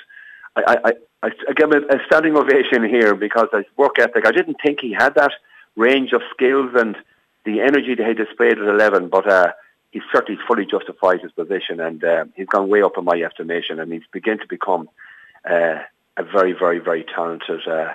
I, 0.59 0.79
I, 0.85 0.93
I, 1.23 1.31
I 1.49 1.53
give 1.53 1.71
him 1.71 1.85
a 1.91 1.99
standing 2.07 2.35
ovation 2.35 2.83
here 2.89 3.15
because 3.15 3.49
his 3.53 3.67
work 3.77 3.99
ethic. 3.99 4.27
I 4.27 4.33
didn't 4.33 4.57
think 4.65 4.81
he 4.81 4.93
had 4.93 5.15
that 5.17 5.33
range 5.77 6.13
of 6.13 6.23
skills 6.31 6.71
and 6.75 6.97
the 7.45 7.61
energy 7.61 7.95
that 7.95 8.07
he 8.07 8.15
displayed 8.15 8.59
at 8.59 8.67
11, 8.67 9.09
but 9.09 9.31
uh, 9.31 9.53
he's 9.93 10.03
certainly 10.13 10.41
fully 10.47 10.67
justified 10.67 11.21
his 11.21 11.33
position 11.33 11.81
and 11.81 12.03
uh, 12.05 12.25
he's 12.35 12.47
gone 12.47 12.69
way 12.69 12.83
up 12.83 12.99
in 12.99 13.05
my 13.05 13.21
estimation 13.21 13.79
and 13.79 13.93
he's 13.93 14.03
begun 14.13 14.39
to 14.39 14.47
become 14.47 14.89
uh, 15.49 15.79
a 16.17 16.23
very, 16.23 16.53
very, 16.53 16.79
very 16.79 17.05
talented 17.05 17.67
uh, 17.67 17.93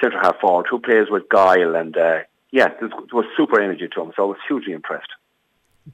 centre 0.00 0.20
half 0.20 0.38
forward 0.40 0.66
who 0.70 0.78
plays 0.78 1.10
with 1.10 1.28
guile 1.28 1.74
and 1.74 1.96
uh, 1.96 2.20
yeah, 2.54 2.68
there 2.78 2.88
was 3.12 3.24
super 3.36 3.60
energy 3.60 3.88
to 3.92 4.00
him, 4.00 4.12
so 4.14 4.22
I 4.22 4.26
was 4.26 4.36
hugely 4.46 4.74
impressed. 4.74 5.08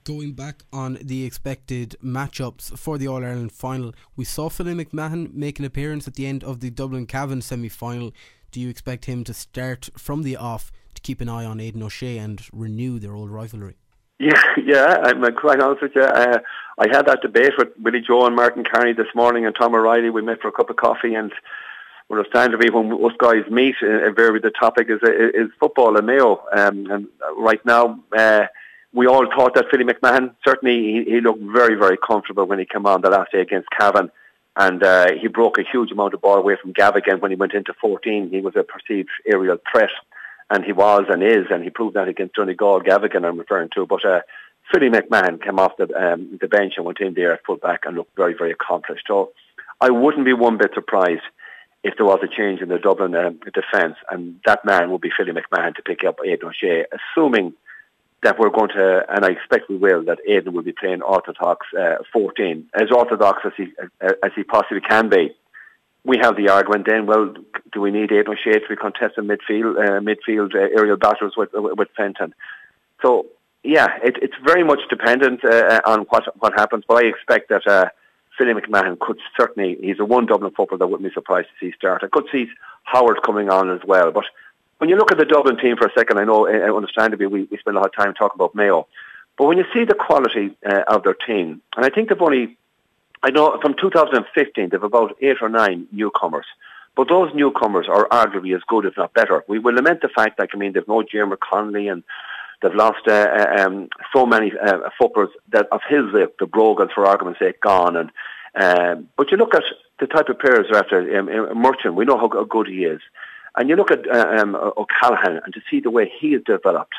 Going 0.04 0.34
back 0.34 0.62
on 0.70 0.98
the 1.00 1.24
expected 1.24 1.96
matchups 2.04 2.78
for 2.78 2.98
the 2.98 3.08
All 3.08 3.24
Ireland 3.24 3.52
final, 3.52 3.94
we 4.14 4.26
saw 4.26 4.50
Philly 4.50 4.74
McMahon 4.74 5.32
make 5.32 5.58
an 5.58 5.64
appearance 5.64 6.06
at 6.06 6.14
the 6.14 6.26
end 6.26 6.44
of 6.44 6.60
the 6.60 6.70
Dublin 6.70 7.06
Cavan 7.06 7.40
semi 7.40 7.70
final. 7.70 8.12
Do 8.50 8.60
you 8.60 8.68
expect 8.68 9.06
him 9.06 9.24
to 9.24 9.32
start 9.32 9.88
from 9.96 10.22
the 10.22 10.36
off 10.36 10.70
to 10.94 11.00
keep 11.00 11.22
an 11.22 11.30
eye 11.30 11.46
on 11.46 11.60
Aidan 11.60 11.82
O'Shea 11.82 12.18
and 12.18 12.42
renew 12.52 12.98
their 12.98 13.14
old 13.14 13.30
rivalry? 13.30 13.76
Yeah, 14.22 14.42
yeah, 14.62 14.96
I'm 15.02 15.24
quite 15.34 15.62
honest 15.62 15.80
with 15.80 15.92
you. 15.94 16.02
Uh, 16.02 16.40
I 16.78 16.88
had 16.92 17.06
that 17.06 17.22
debate 17.22 17.52
with 17.56 17.68
Willie 17.80 18.02
Joe 18.06 18.26
and 18.26 18.36
Martin 18.36 18.64
Carney 18.70 18.92
this 18.92 19.06
morning 19.14 19.46
and 19.46 19.54
Tom 19.58 19.74
O'Reilly. 19.74 20.10
We 20.10 20.20
met 20.20 20.42
for 20.42 20.48
a 20.48 20.52
cup 20.52 20.68
of 20.68 20.76
coffee 20.76 21.14
and 21.14 21.32
to 22.10 22.70
when 22.70 22.92
us 23.04 23.16
guys 23.18 23.50
meet. 23.50 23.76
Uh, 23.82 24.10
very 24.10 24.40
the 24.40 24.50
topic 24.50 24.88
is 24.90 25.00
is 25.02 25.50
football 25.58 25.96
and 25.96 26.06
Mayo. 26.06 26.42
Um, 26.52 26.90
and 26.90 27.08
right 27.36 27.64
now, 27.64 28.00
uh, 28.16 28.46
we 28.92 29.06
all 29.06 29.26
thought 29.26 29.54
that 29.54 29.66
Philly 29.70 29.84
McMahon 29.84 30.34
certainly 30.44 31.04
he, 31.04 31.10
he, 31.10 31.20
looked 31.20 31.42
very 31.42 31.76
very 31.76 31.96
comfortable 31.96 32.44
when 32.44 32.58
he 32.58 32.64
came 32.64 32.86
on 32.86 33.00
the 33.00 33.10
last 33.10 33.32
day 33.32 33.40
against 33.40 33.70
Cavan, 33.70 34.10
and 34.56 34.82
uh, 34.82 35.12
he 35.20 35.28
broke 35.28 35.58
a 35.58 35.62
huge 35.62 35.92
amount 35.92 36.14
of 36.14 36.20
ball 36.20 36.38
away 36.38 36.56
from 36.60 36.72
Gavigan 36.72 37.20
when 37.20 37.30
he 37.30 37.36
went 37.36 37.54
into 37.54 37.72
14. 37.80 38.30
He 38.30 38.40
was 38.40 38.56
a 38.56 38.64
perceived 38.64 39.10
aerial 39.26 39.58
threat, 39.70 39.90
and 40.50 40.64
he 40.64 40.72
was 40.72 41.04
and 41.08 41.22
is, 41.22 41.46
and 41.50 41.62
he 41.62 41.70
proved 41.70 41.94
that 41.94 42.08
against 42.08 42.34
Donegal. 42.34 42.80
Gavigan, 42.82 43.26
I'm 43.26 43.38
referring 43.38 43.70
to, 43.74 43.86
but. 43.86 44.04
Uh, 44.04 44.20
Philly 44.72 44.88
McMahon 44.88 45.42
came 45.42 45.58
off 45.58 45.76
the 45.78 45.88
um, 46.00 46.38
the 46.40 46.46
bench 46.46 46.74
and 46.76 46.86
went 46.86 47.00
in 47.00 47.14
there 47.14 47.32
at 47.32 47.44
full 47.44 47.56
back 47.56 47.80
and 47.86 47.96
looked 47.96 48.14
very, 48.14 48.34
very 48.34 48.52
accomplished. 48.52 49.04
So 49.08 49.32
I 49.80 49.90
wouldn't 49.90 50.24
be 50.24 50.32
one 50.32 50.58
bit 50.58 50.74
surprised 50.74 51.22
if 51.82 51.94
there 51.96 52.06
was 52.06 52.20
a 52.22 52.28
change 52.28 52.60
in 52.60 52.68
the 52.68 52.78
Dublin 52.78 53.14
uh, 53.14 53.30
defence, 53.54 53.96
and 54.10 54.40
that 54.44 54.64
man 54.64 54.90
would 54.90 55.00
be 55.00 55.10
Philly 55.16 55.32
McMahon 55.32 55.74
to 55.76 55.82
pick 55.82 56.04
up 56.04 56.18
Aidan 56.24 56.50
O'Shea, 56.50 56.84
assuming 56.92 57.54
that 58.22 58.38
we're 58.38 58.50
going 58.50 58.68
to, 58.68 59.04
and 59.08 59.24
I 59.24 59.28
expect 59.28 59.70
we 59.70 59.76
will, 59.76 60.04
that 60.04 60.18
Aidan 60.28 60.52
will 60.52 60.62
be 60.62 60.72
playing 60.72 61.00
orthodox 61.00 61.66
uh, 61.78 61.96
14, 62.12 62.68
as 62.74 62.90
orthodox 62.94 63.40
as 63.46 63.52
he 63.56 63.72
uh, 64.02 64.12
as 64.22 64.32
he 64.36 64.42
possibly 64.42 64.82
can 64.82 65.08
be. 65.08 65.34
We 66.04 66.18
have 66.22 66.36
the 66.36 66.48
argument 66.48 66.86
then, 66.88 67.06
well, 67.06 67.34
do 67.72 67.80
we 67.80 67.90
need 67.90 68.12
Aidan 68.12 68.34
O'Shea 68.34 68.58
to 68.60 68.68
be 68.68 68.76
contesting 68.76 69.24
midfield 69.24 69.78
uh, 69.78 70.00
midfield 70.00 70.54
uh, 70.54 70.68
aerial 70.76 70.98
battles 70.98 71.34
with 71.36 71.50
with 71.54 71.88
Fenton? 71.96 72.34
So 73.00 73.26
yeah, 73.62 73.88
it, 74.02 74.16
it's 74.20 74.36
very 74.44 74.64
much 74.64 74.80
dependent 74.90 75.42
uh, 75.44 75.80
on 75.86 76.00
what 76.10 76.24
what 76.40 76.52
happens, 76.58 76.84
but 76.86 77.02
I 77.02 77.08
expect 77.08 77.48
that 77.48 77.90
Philly 78.40 78.54
McMahon 78.54 78.98
could 78.98 79.18
certainly, 79.36 79.76
he's 79.82 80.00
a 80.00 80.04
one 80.04 80.24
Dublin 80.24 80.50
footballer 80.56 80.78
that 80.78 80.86
wouldn't 80.86 81.06
be 81.06 81.12
surprised 81.12 81.48
to 81.48 81.66
see 81.66 81.76
start. 81.76 82.02
I 82.02 82.06
could 82.06 82.24
see 82.32 82.48
Howard 82.84 83.22
coming 83.22 83.50
on 83.50 83.70
as 83.70 83.80
well. 83.86 84.10
But 84.12 84.24
when 84.78 84.88
you 84.88 84.96
look 84.96 85.12
at 85.12 85.18
the 85.18 85.26
Dublin 85.26 85.58
team 85.58 85.76
for 85.76 85.86
a 85.86 85.92
second, 85.92 86.18
I 86.18 86.24
know, 86.24 86.48
uh, 86.48 86.74
understandably, 86.74 87.26
we, 87.26 87.42
we 87.50 87.58
spend 87.58 87.76
a 87.76 87.80
lot 87.80 87.90
of 87.90 87.94
time 87.94 88.14
talking 88.14 88.36
about 88.36 88.54
Mayo. 88.54 88.86
But 89.36 89.44
when 89.44 89.58
you 89.58 89.66
see 89.74 89.84
the 89.84 89.94
quality 89.94 90.56
uh, 90.64 90.84
of 90.88 91.02
their 91.02 91.12
team, 91.12 91.60
and 91.76 91.84
I 91.84 91.90
think 91.90 92.08
they've 92.08 92.22
only, 92.22 92.56
I 93.22 93.30
know 93.30 93.58
from 93.60 93.74
2015, 93.78 94.70
they've 94.70 94.82
about 94.82 95.18
eight 95.20 95.36
or 95.42 95.50
nine 95.50 95.86
newcomers. 95.92 96.46
But 96.96 97.08
those 97.08 97.34
newcomers 97.34 97.88
are 97.88 98.08
arguably 98.08 98.56
as 98.56 98.62
good, 98.66 98.86
if 98.86 98.96
not 98.96 99.12
better. 99.12 99.44
We 99.48 99.58
will 99.58 99.74
lament 99.74 100.00
the 100.00 100.08
fact 100.08 100.38
that, 100.38 100.48
I 100.54 100.56
mean, 100.56 100.72
they've 100.72 100.88
no 100.88 101.02
Diarmuid 101.02 101.40
Connolly 101.40 101.88
and 101.88 102.02
they've 102.62 102.74
lost 102.74 103.06
uh, 103.06 103.46
um, 103.58 103.90
so 104.14 104.24
many 104.24 104.52
uh, 104.58 104.88
footballers 104.98 105.30
that 105.52 105.66
of 105.72 105.80
his 105.88 106.04
the 106.12 106.46
Brogans, 106.46 106.92
for 106.94 107.06
argument's 107.06 107.38
sake, 107.38 107.60
gone. 107.60 107.96
And 107.96 108.10
um, 108.54 109.08
But 109.16 109.30
you 109.30 109.36
look 109.36 109.54
at 109.54 109.64
the 109.98 110.06
type 110.06 110.28
of 110.28 110.38
players 110.38 110.66
after 110.74 111.18
um, 111.18 111.28
uh, 111.28 111.92
we 111.92 112.04
know 112.04 112.18
how 112.18 112.28
good 112.28 112.66
he 112.66 112.84
is. 112.84 113.00
And 113.56 113.68
you 113.68 113.76
look 113.76 113.90
at 113.90 114.08
uh, 114.08 114.42
um, 114.42 114.54
O'Callaghan 114.54 115.40
and 115.44 115.54
to 115.54 115.60
see 115.70 115.80
the 115.80 115.90
way 115.90 116.10
he 116.20 116.32
has 116.32 116.42
developed. 116.44 116.94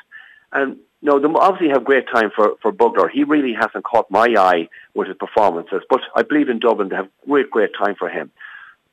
And 0.52 0.78
no, 1.02 1.20
they 1.20 1.28
obviously 1.28 1.70
have 1.70 1.84
great 1.84 2.08
time 2.08 2.30
for, 2.36 2.56
for 2.62 2.72
Bugler. 2.72 3.08
He 3.08 3.24
really 3.24 3.54
hasn't 3.54 3.86
caught 3.86 4.12
my 4.12 4.36
eye 4.38 4.70
with 4.94 5.08
his 5.08 5.18
performances, 5.18 5.82
but 5.90 6.02
I 6.16 6.22
believe 6.24 6.50
in 6.50 6.60
Dublin 6.60 6.90
they 6.90 6.98
have 6.98 7.10
great, 7.28 7.50
great 7.50 7.72
time 7.74 7.96
for 7.96 8.10
him. 8.10 8.32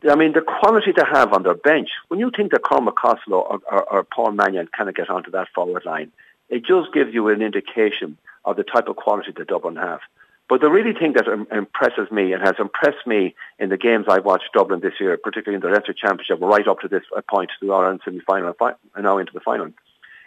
I 0.08 0.14
mean, 0.14 0.32
the 0.32 0.40
quality 0.40 0.92
they 0.92 1.02
have 1.12 1.32
on 1.32 1.42
their 1.42 1.54
bench, 1.54 1.88
when 2.06 2.20
you 2.20 2.30
think 2.34 2.52
that 2.52 2.62
Cormac 2.62 2.94
Costello 2.94 3.40
or, 3.40 3.60
or, 3.70 3.92
or 3.92 4.04
Paul 4.04 4.30
Mannion 4.30 4.68
kind 4.68 4.88
of 4.88 4.94
get 4.94 5.10
onto 5.10 5.32
that 5.32 5.48
forward 5.54 5.84
line, 5.84 6.12
it 6.48 6.64
just 6.64 6.94
gives 6.94 7.12
you 7.12 7.28
an 7.28 7.42
indication 7.42 8.16
of 8.44 8.56
the 8.56 8.62
type 8.62 8.86
of 8.86 8.96
quality 8.96 9.32
that 9.36 9.48
Dublin 9.48 9.76
have. 9.76 10.00
But 10.48 10.62
the 10.62 10.70
really 10.70 10.94
thing 10.98 11.12
that 11.12 11.28
impresses 11.52 12.10
me 12.10 12.32
and 12.32 12.42
has 12.42 12.54
impressed 12.58 13.06
me 13.06 13.34
in 13.58 13.68
the 13.68 13.76
games 13.76 14.06
I've 14.08 14.24
watched 14.24 14.50
Dublin 14.54 14.80
this 14.80 14.94
year, 14.98 15.18
particularly 15.18 15.56
in 15.56 15.60
the 15.60 15.68
Leinster 15.68 15.92
Championship, 15.92 16.40
right 16.40 16.66
up 16.66 16.80
to 16.80 16.88
this 16.88 17.02
point, 17.28 17.50
the 17.60 17.70
Ireland 17.70 18.00
semi-final 18.02 18.54
and 18.94 19.04
now 19.04 19.18
into 19.18 19.32
the 19.34 19.40
final, 19.40 19.66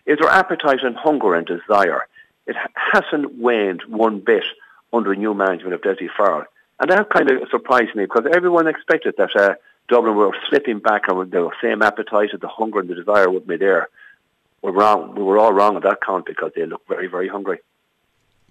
is 0.06 0.20
their 0.20 0.30
appetite 0.30 0.84
and 0.84 0.96
hunger 0.96 1.34
and 1.34 1.48
desire. 1.48 2.08
It 2.46 2.56
hasn't 2.76 3.34
waned 3.40 3.82
one 3.88 4.20
bit 4.20 4.44
under 4.94 5.10
the 5.10 5.20
new 5.20 5.34
management 5.34 5.74
of 5.74 5.82
Dessie 5.82 6.10
Farrell. 6.16 6.46
And 6.80 6.92
that 6.92 7.10
kind 7.10 7.30
of 7.32 7.50
surprised 7.50 7.96
me 7.96 8.06
because 8.06 8.26
everyone 8.32 8.68
expected 8.68 9.16
that 9.18 9.36
uh, 9.36 9.56
Dublin 9.88 10.16
were 10.16 10.36
slipping 10.50 10.80
back 10.80 11.04
and 11.08 11.32
the 11.32 11.50
same 11.62 11.82
appetite 11.82 12.30
and 12.32 12.42
the 12.42 12.48
hunger 12.48 12.80
and 12.80 12.90
the 12.90 12.96
desire 12.96 13.30
would 13.30 13.48
be 13.48 13.58
there. 13.58 13.90
We're 14.62 14.72
wrong. 14.72 15.16
We 15.16 15.24
were 15.24 15.40
all 15.40 15.54
wrong 15.54 15.76
on 15.76 15.82
that 15.82 16.02
count 16.06 16.26
because 16.28 16.52
they 16.56 16.66
look 16.66 16.88
very, 16.88 17.08
very 17.08 17.28
hungry. 17.28 17.60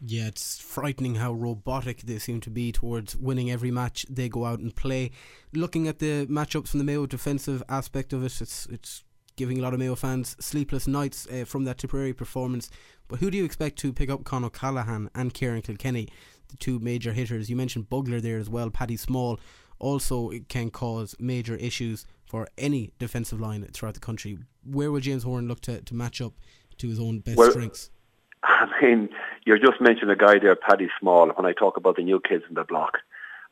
Yeah, 0.03 0.29
it's 0.29 0.59
frightening 0.59 1.17
how 1.17 1.33
robotic 1.33 2.03
they 2.03 2.19
seem 2.19 2.41
to 2.43 2.51
be 2.51 2.73
towards 2.73 3.17
winning 3.17 3.51
every 3.51 3.71
match 3.71 4.07
they 4.09 4.31
go 4.31 4.47
out 4.47 4.59
and 4.59 4.75
play. 4.75 5.11
Looking 5.53 5.89
at 5.89 5.99
the 5.99 6.27
matchups 6.27 6.69
from 6.69 6.79
the 6.79 6.85
Mayo 6.85 7.05
defensive 7.05 7.63
aspect 7.69 8.15
of 8.15 8.25
it, 8.25 8.41
it's 8.41 8.67
it's 8.67 9.05
giving 9.37 9.59
a 9.59 9.63
lot 9.63 9.75
of 9.75 9.79
Mayo 9.79 9.95
fans 9.95 10.37
sleepless 10.41 10.87
nights 10.87 11.27
uh, 11.29 11.45
from 11.45 11.65
that 11.65 11.79
Tipperary 11.79 12.15
performance. 12.15 12.71
But 13.09 13.21
who 13.21 13.31
do 13.31 13.37
you 13.37 13.45
expect 13.45 13.79
to 13.81 13.93
pick 13.93 14.09
up 14.09 14.25
Con 14.25 14.45
O'Callaghan 14.45 15.11
and 15.15 15.35
Ciarán 15.35 15.63
Kilkenny, 15.63 16.09
the 16.49 16.57
two 16.57 16.79
major 16.79 17.13
hitters? 17.13 17.51
You 17.51 17.57
mentioned 17.57 17.91
Bugler 17.91 18.21
there 18.21 18.39
as 18.39 18.49
well. 18.49 18.71
Paddy 18.71 18.97
Small 18.97 19.39
also 19.79 20.31
can 20.49 20.71
cause 20.71 21.15
major 21.19 21.57
issues 21.57 22.07
for 22.25 22.49
any 22.57 22.93
defensive 22.99 23.41
line 23.41 23.67
throughout 23.73 23.95
the 23.95 24.01
country. 24.01 24.39
Where 24.65 24.93
will 24.93 25.01
James 25.01 25.25
Horan 25.25 25.49
look 25.49 25.61
to, 25.63 25.81
to 25.83 25.95
match 25.95 26.21
up 26.21 26.35
to 26.79 26.89
his 26.89 27.01
own 27.01 27.21
best 27.21 27.37
well, 27.37 27.51
strengths? 27.51 27.91
I 28.43 28.67
mean, 28.81 29.09
you're 29.45 29.59
just 29.59 29.81
mentioning 29.81 30.11
a 30.11 30.17
guy 30.17 30.39
there, 30.39 30.57
Paddy 30.57 30.89
Small, 31.01 31.29
when 31.31 31.47
I 31.47 31.53
talk 31.53 31.77
about 31.77 31.97
the 31.97 32.03
new 32.03 32.21
kids 32.21 32.45
in 32.49 32.55
the 32.55 32.65
block. 32.65 32.99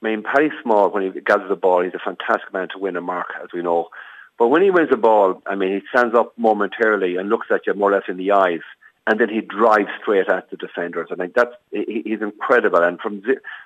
I 0.01 0.09
mean, 0.09 0.23
Paddy 0.23 0.51
Small, 0.63 0.91
when 0.91 1.03
he 1.03 1.21
gathers 1.21 1.49
the 1.49 1.57
ball, 1.57 1.83
he's 1.83 1.95
a 1.95 1.99
fantastic 1.99 2.53
man 2.53 2.69
to 2.73 2.79
win 2.79 2.97
a 2.97 3.01
mark, 3.01 3.29
as 3.43 3.49
we 3.53 3.63
know. 3.63 3.89
But 4.39 4.49
when 4.49 4.63
he 4.63 4.71
wins 4.71 4.91
the 4.91 4.97
ball, 4.97 5.43
I 5.47 5.57
mean, 5.57 5.73
he 5.73 5.81
stands 5.91 6.15
up 6.15 6.33
momentarily 6.39 7.17
and 7.17 7.29
looks 7.29 7.49
at 7.51 7.67
you 7.67 7.75
more 7.75 7.91
or 7.91 7.95
less 7.95 8.05
in 8.09 8.17
the 8.17 8.31
eyes, 8.31 8.61
and 9.09 9.19
then 9.19 9.29
he 9.29 9.41
drives 9.41 9.89
straight 10.01 10.29
at 10.29 10.51
the 10.51 10.57
defenders. 10.57 11.09
I 11.11 11.17
think 11.17 11.35
that's 11.35 11.55
he's 11.73 12.21
incredible. 12.21 12.83
And 12.83 13.01
from 13.01 13.23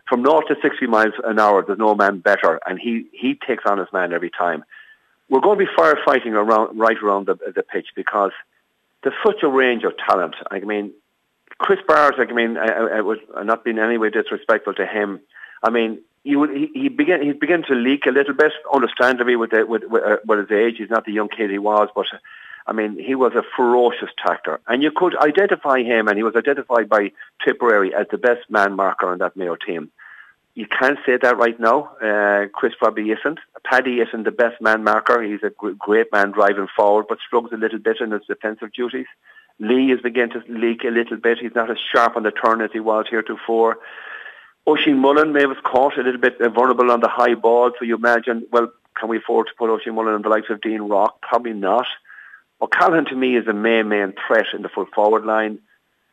from 0.08 0.22
naught 0.22 0.44
to 0.48 0.54
sixty 0.62 0.86
miles 0.86 1.14
an 1.24 1.38
hour, 1.38 1.62
there's 1.66 1.78
no 1.78 1.94
man 1.94 2.20
better, 2.20 2.58
and 2.64 2.78
he 2.78 3.06
he 3.12 3.38
takes 3.46 3.64
on 3.66 3.78
his 3.78 3.88
man 3.92 4.12
every 4.12 4.30
time. 4.30 4.64
We're 5.28 5.40
going 5.40 5.58
to 5.58 5.64
be 5.64 5.70
firefighting 5.76 6.32
around 6.32 6.78
right 6.78 6.96
around 7.02 7.26
the 7.26 7.34
the 7.54 7.62
pitch 7.62 7.88
because 7.94 8.32
there's 9.02 9.16
such 9.26 9.42
a 9.42 9.48
range 9.48 9.82
of 9.84 9.92
talent. 10.08 10.36
I 10.50 10.60
mean, 10.60 10.92
Chris 11.62 11.78
Barrett, 11.86 12.18
like, 12.18 12.30
I 12.30 12.32
mean, 12.32 12.56
I, 12.56 12.98
I, 12.98 13.00
was 13.02 13.18
not 13.44 13.62
being 13.62 13.78
in 13.78 13.84
any 13.84 13.96
way 13.96 14.10
disrespectful 14.10 14.74
to 14.74 14.84
him. 14.84 15.20
I 15.62 15.70
mean, 15.70 16.00
he 16.24 16.34
would 16.34 16.50
he, 16.50 16.70
he 16.74 16.88
began 16.88 17.22
he 17.22 17.32
began 17.32 17.62
to 17.68 17.74
leak 17.74 18.06
a 18.06 18.10
little 18.10 18.34
bit, 18.34 18.52
understandably 18.72 19.36
with 19.36 19.50
the, 19.50 19.64
with 19.64 19.84
with, 19.84 20.02
uh, 20.02 20.16
with 20.26 20.40
his 20.40 20.50
age. 20.50 20.74
He's 20.78 20.90
not 20.90 21.04
the 21.04 21.12
young 21.12 21.28
kid 21.28 21.50
he 21.50 21.58
was, 21.58 21.88
but 21.94 22.06
uh, 22.12 22.18
I 22.66 22.72
mean, 22.72 22.98
he 22.98 23.14
was 23.14 23.32
a 23.34 23.44
ferocious 23.56 24.10
tackler, 24.24 24.60
and 24.66 24.82
you 24.82 24.90
could 24.90 25.16
identify 25.16 25.82
him, 25.82 26.08
and 26.08 26.16
he 26.16 26.24
was 26.24 26.34
identified 26.34 26.88
by 26.88 27.12
Tipperary 27.44 27.94
as 27.94 28.06
the 28.10 28.18
best 28.18 28.50
man 28.50 28.74
marker 28.74 29.08
on 29.08 29.18
that 29.18 29.36
Mayo 29.36 29.56
team. 29.56 29.92
You 30.54 30.66
can't 30.66 30.98
say 31.06 31.16
that 31.16 31.38
right 31.38 31.58
now. 31.58 31.92
Uh, 32.02 32.48
Chris 32.52 32.74
probably 32.76 33.10
isn't. 33.10 33.38
Paddy 33.64 34.00
isn't 34.00 34.24
the 34.24 34.32
best 34.32 34.60
man 34.60 34.84
marker. 34.84 35.22
He's 35.22 35.42
a 35.42 35.50
great 35.78 36.12
man 36.12 36.32
driving 36.32 36.66
forward, 36.76 37.06
but 37.08 37.18
struggles 37.26 37.52
a 37.52 37.56
little 37.56 37.78
bit 37.78 38.00
in 38.00 38.10
his 38.10 38.26
defensive 38.28 38.72
duties. 38.72 39.06
Lee 39.62 39.92
is 39.92 40.00
beginning 40.00 40.32
to 40.32 40.42
leak 40.48 40.82
a 40.82 40.88
little 40.88 41.16
bit. 41.16 41.38
He's 41.38 41.54
not 41.54 41.70
as 41.70 41.78
sharp 41.78 42.16
on 42.16 42.24
the 42.24 42.32
turn 42.32 42.60
as 42.60 42.70
he 42.72 42.80
was 42.80 43.06
heretofore. 43.08 43.78
Oisin 44.66 44.98
Mullin 44.98 45.32
may 45.32 45.42
have 45.42 45.62
caught 45.62 45.96
a 45.96 46.02
little 46.02 46.20
bit 46.20 46.38
vulnerable 46.38 46.90
on 46.90 46.98
the 47.00 47.08
high 47.08 47.34
ball, 47.34 47.70
so 47.78 47.84
you 47.84 47.94
imagine, 47.94 48.44
well, 48.50 48.72
can 48.98 49.08
we 49.08 49.18
afford 49.18 49.46
to 49.46 49.52
put 49.56 49.70
Oisin 49.70 49.94
Mullin 49.94 50.14
on 50.14 50.22
the 50.22 50.28
likes 50.28 50.50
of 50.50 50.60
Dean 50.60 50.82
Rock? 50.82 51.20
Probably 51.20 51.52
not. 51.52 51.86
O'Callaghan 52.60 53.04
to 53.06 53.14
me 53.14 53.36
is 53.36 53.46
the 53.46 53.52
main, 53.52 53.88
main 53.88 54.14
threat 54.26 54.46
in 54.52 54.62
the 54.62 54.68
full 54.68 54.86
forward 54.86 55.24
line. 55.24 55.60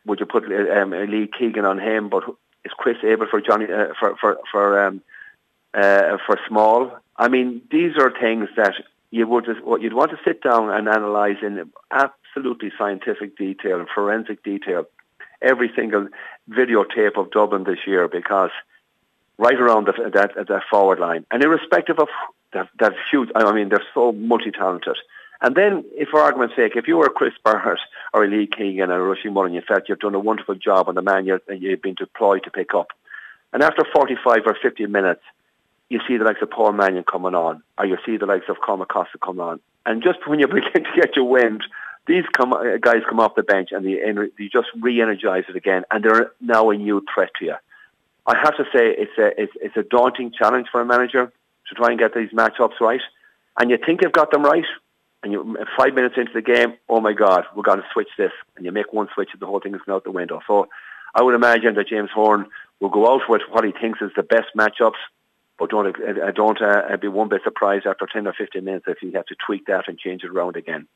Would 0.06 0.20
you 0.20 0.26
put 0.26 0.44
um, 0.44 0.90
Lee 0.90 1.28
Keegan 1.36 1.64
on 1.64 1.80
him? 1.80 2.08
But 2.08 2.24
is 2.64 2.72
Chris 2.76 2.98
able 3.02 3.26
for 3.26 3.40
Johnny 3.40 3.64
uh, 3.64 3.94
for 3.98 4.16
for 4.16 4.38
for 4.50 4.86
um, 4.86 5.02
uh, 5.74 6.18
for 6.26 6.38
Small? 6.48 6.98
I 7.16 7.28
mean, 7.28 7.62
these 7.70 7.96
are 7.98 8.10
things 8.10 8.48
that 8.56 8.74
you 9.10 9.26
would 9.26 9.46
what 9.64 9.82
you'd 9.82 9.92
want 9.92 10.10
to 10.10 10.18
sit 10.24 10.42
down 10.42 10.70
and 10.70 10.88
analyse 10.88 11.38
in 11.42 11.70
absolutely 11.90 12.72
scientific 12.78 13.36
detail 13.36 13.80
and 13.80 13.88
forensic 13.88 14.42
detail 14.42 14.84
every 15.42 15.70
single 15.74 16.08
videotape 16.50 17.16
of 17.16 17.30
Dublin 17.30 17.64
this 17.64 17.86
year 17.86 18.08
because 18.08 18.50
right 19.38 19.58
around 19.58 19.86
the, 19.86 20.10
that 20.14 20.34
that 20.34 20.62
forward 20.70 21.00
line. 21.00 21.26
And 21.30 21.42
irrespective 21.42 21.98
of 21.98 22.08
that 22.52 22.68
that 22.78 22.92
huge 23.10 23.30
I 23.34 23.52
mean 23.52 23.68
they're 23.68 23.82
so 23.94 24.12
multi-talented. 24.12 24.96
And 25.42 25.56
then 25.56 25.84
if 25.92 26.10
for 26.10 26.20
argument's 26.20 26.56
sake 26.56 26.76
if 26.76 26.86
you 26.86 26.96
were 26.96 27.08
Chris 27.08 27.34
Barrett 27.44 27.80
or 28.12 28.26
Lee 28.26 28.46
Keegan 28.46 28.90
or 28.90 29.02
Rushy 29.02 29.30
Mullen 29.30 29.54
you 29.54 29.62
felt 29.62 29.88
you've 29.88 29.98
done 29.98 30.14
a 30.14 30.20
wonderful 30.20 30.54
job 30.54 30.88
on 30.88 30.94
the 30.94 31.02
man 31.02 31.26
you 31.26 31.40
you've 31.48 31.82
been 31.82 31.94
deployed 31.94 32.44
to 32.44 32.50
pick 32.50 32.74
up. 32.74 32.88
And 33.52 33.64
after 33.64 33.84
45 33.92 34.42
or 34.46 34.56
50 34.62 34.86
minutes 34.86 35.22
you 35.90 36.00
see 36.08 36.16
the 36.16 36.24
likes 36.24 36.40
of 36.40 36.50
Paul 36.50 36.72
Mannion 36.72 37.04
coming 37.04 37.34
on, 37.34 37.62
or 37.76 37.84
you 37.84 37.98
see 38.06 38.16
the 38.16 38.24
likes 38.24 38.46
of 38.48 38.60
Cormac 38.60 38.88
Costa 38.88 39.18
coming 39.18 39.42
on. 39.42 39.60
And 39.84 40.02
just 40.02 40.26
when 40.26 40.38
you 40.38 40.46
begin 40.48 40.84
to 40.84 40.92
get 40.94 41.16
your 41.16 41.26
wind, 41.26 41.64
these 42.06 42.24
come, 42.32 42.52
uh, 42.52 42.78
guys 42.80 43.02
come 43.08 43.20
off 43.20 43.34
the 43.34 43.42
bench 43.42 43.70
and 43.72 43.84
they, 43.84 44.00
they 44.38 44.48
just 44.48 44.68
re-energize 44.80 45.44
it 45.48 45.56
again, 45.56 45.82
and 45.90 46.04
they're 46.04 46.32
now 46.40 46.70
a 46.70 46.76
new 46.76 47.04
threat 47.12 47.30
to 47.40 47.44
you. 47.44 47.54
I 48.26 48.36
have 48.38 48.56
to 48.56 48.64
say 48.64 48.94
it's 48.96 49.18
a, 49.18 49.42
it's, 49.42 49.52
it's 49.56 49.76
a 49.76 49.82
daunting 49.82 50.32
challenge 50.32 50.68
for 50.70 50.80
a 50.80 50.86
manager 50.86 51.32
to 51.68 51.74
try 51.74 51.90
and 51.90 51.98
get 51.98 52.14
these 52.14 52.30
matchups 52.30 52.80
right. 52.80 53.00
And 53.58 53.70
you 53.70 53.78
think 53.84 54.02
you've 54.02 54.12
got 54.12 54.30
them 54.30 54.44
right, 54.44 54.64
and 55.22 55.32
you 55.32 55.56
five 55.76 55.94
minutes 55.94 56.14
into 56.16 56.32
the 56.32 56.42
game, 56.42 56.74
oh 56.88 57.00
my 57.00 57.12
God, 57.12 57.44
we're 57.54 57.64
going 57.64 57.80
to 57.80 57.86
switch 57.92 58.08
this, 58.16 58.32
and 58.56 58.64
you 58.64 58.70
make 58.70 58.92
one 58.92 59.08
switch 59.12 59.30
and 59.32 59.40
the 59.40 59.46
whole 59.46 59.60
thing 59.60 59.74
is 59.74 59.80
out 59.88 60.04
the 60.04 60.12
window. 60.12 60.40
So 60.46 60.68
I 61.14 61.22
would 61.22 61.34
imagine 61.34 61.74
that 61.74 61.88
James 61.88 62.10
Horan 62.14 62.46
will 62.78 62.90
go 62.90 63.12
out 63.12 63.22
with 63.28 63.42
what 63.50 63.64
he 63.64 63.72
thinks 63.72 64.00
is 64.00 64.10
the 64.14 64.22
best 64.22 64.48
matchups 64.56 65.00
but 65.60 65.70
don't 65.70 65.86
I 65.86 66.30
don't 66.32 66.60
uh, 66.60 66.96
be 66.96 67.06
one 67.06 67.28
bit 67.28 67.42
surprised 67.44 67.86
after 67.86 68.08
ten 68.12 68.26
or 68.26 68.32
fifteen 68.32 68.64
minutes 68.64 68.86
if 68.88 69.02
you 69.02 69.12
have 69.12 69.26
to 69.26 69.36
tweak 69.46 69.66
that 69.66 69.84
and 69.86 69.98
change 69.98 70.24
it 70.24 70.30
around 70.30 70.56
again. 70.56 70.88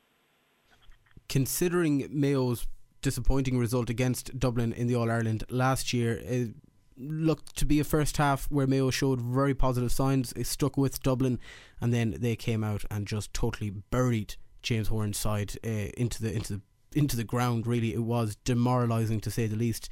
Considering 1.29 2.07
Mayo's 2.09 2.67
disappointing 3.01 3.57
result 3.59 3.89
against 3.89 4.37
Dublin 4.37 4.73
in 4.73 4.87
the 4.87 4.95
All 4.95 5.11
Ireland 5.11 5.43
last 5.49 5.93
year, 5.93 6.19
it 6.23 6.55
looked 6.97 7.55
to 7.57 7.65
be 7.65 7.79
a 7.79 7.83
first 7.83 8.17
half 8.17 8.45
where 8.45 8.65
Mayo 8.65 8.89
showed 8.89 9.21
very 9.21 9.53
positive 9.53 9.91
signs. 9.91 10.33
It 10.33 10.47
stuck 10.47 10.77
with 10.77 11.01
Dublin, 11.01 11.39
and 11.79 11.93
then 11.93 12.15
they 12.19 12.35
came 12.35 12.63
out 12.63 12.85
and 12.89 13.05
just 13.05 13.33
totally 13.33 13.69
buried 13.69 14.35
James 14.63 14.87
Horan's 14.87 15.17
side 15.17 15.53
uh, 15.63 15.69
into 15.95 16.23
the 16.23 16.33
into 16.33 16.53
the 16.53 16.61
into 16.95 17.15
the 17.15 17.23
ground. 17.23 17.67
Really, 17.67 17.93
it 17.93 18.03
was 18.03 18.35
demoralising 18.37 19.19
to 19.21 19.31
say 19.31 19.45
the 19.45 19.55
least. 19.55 19.89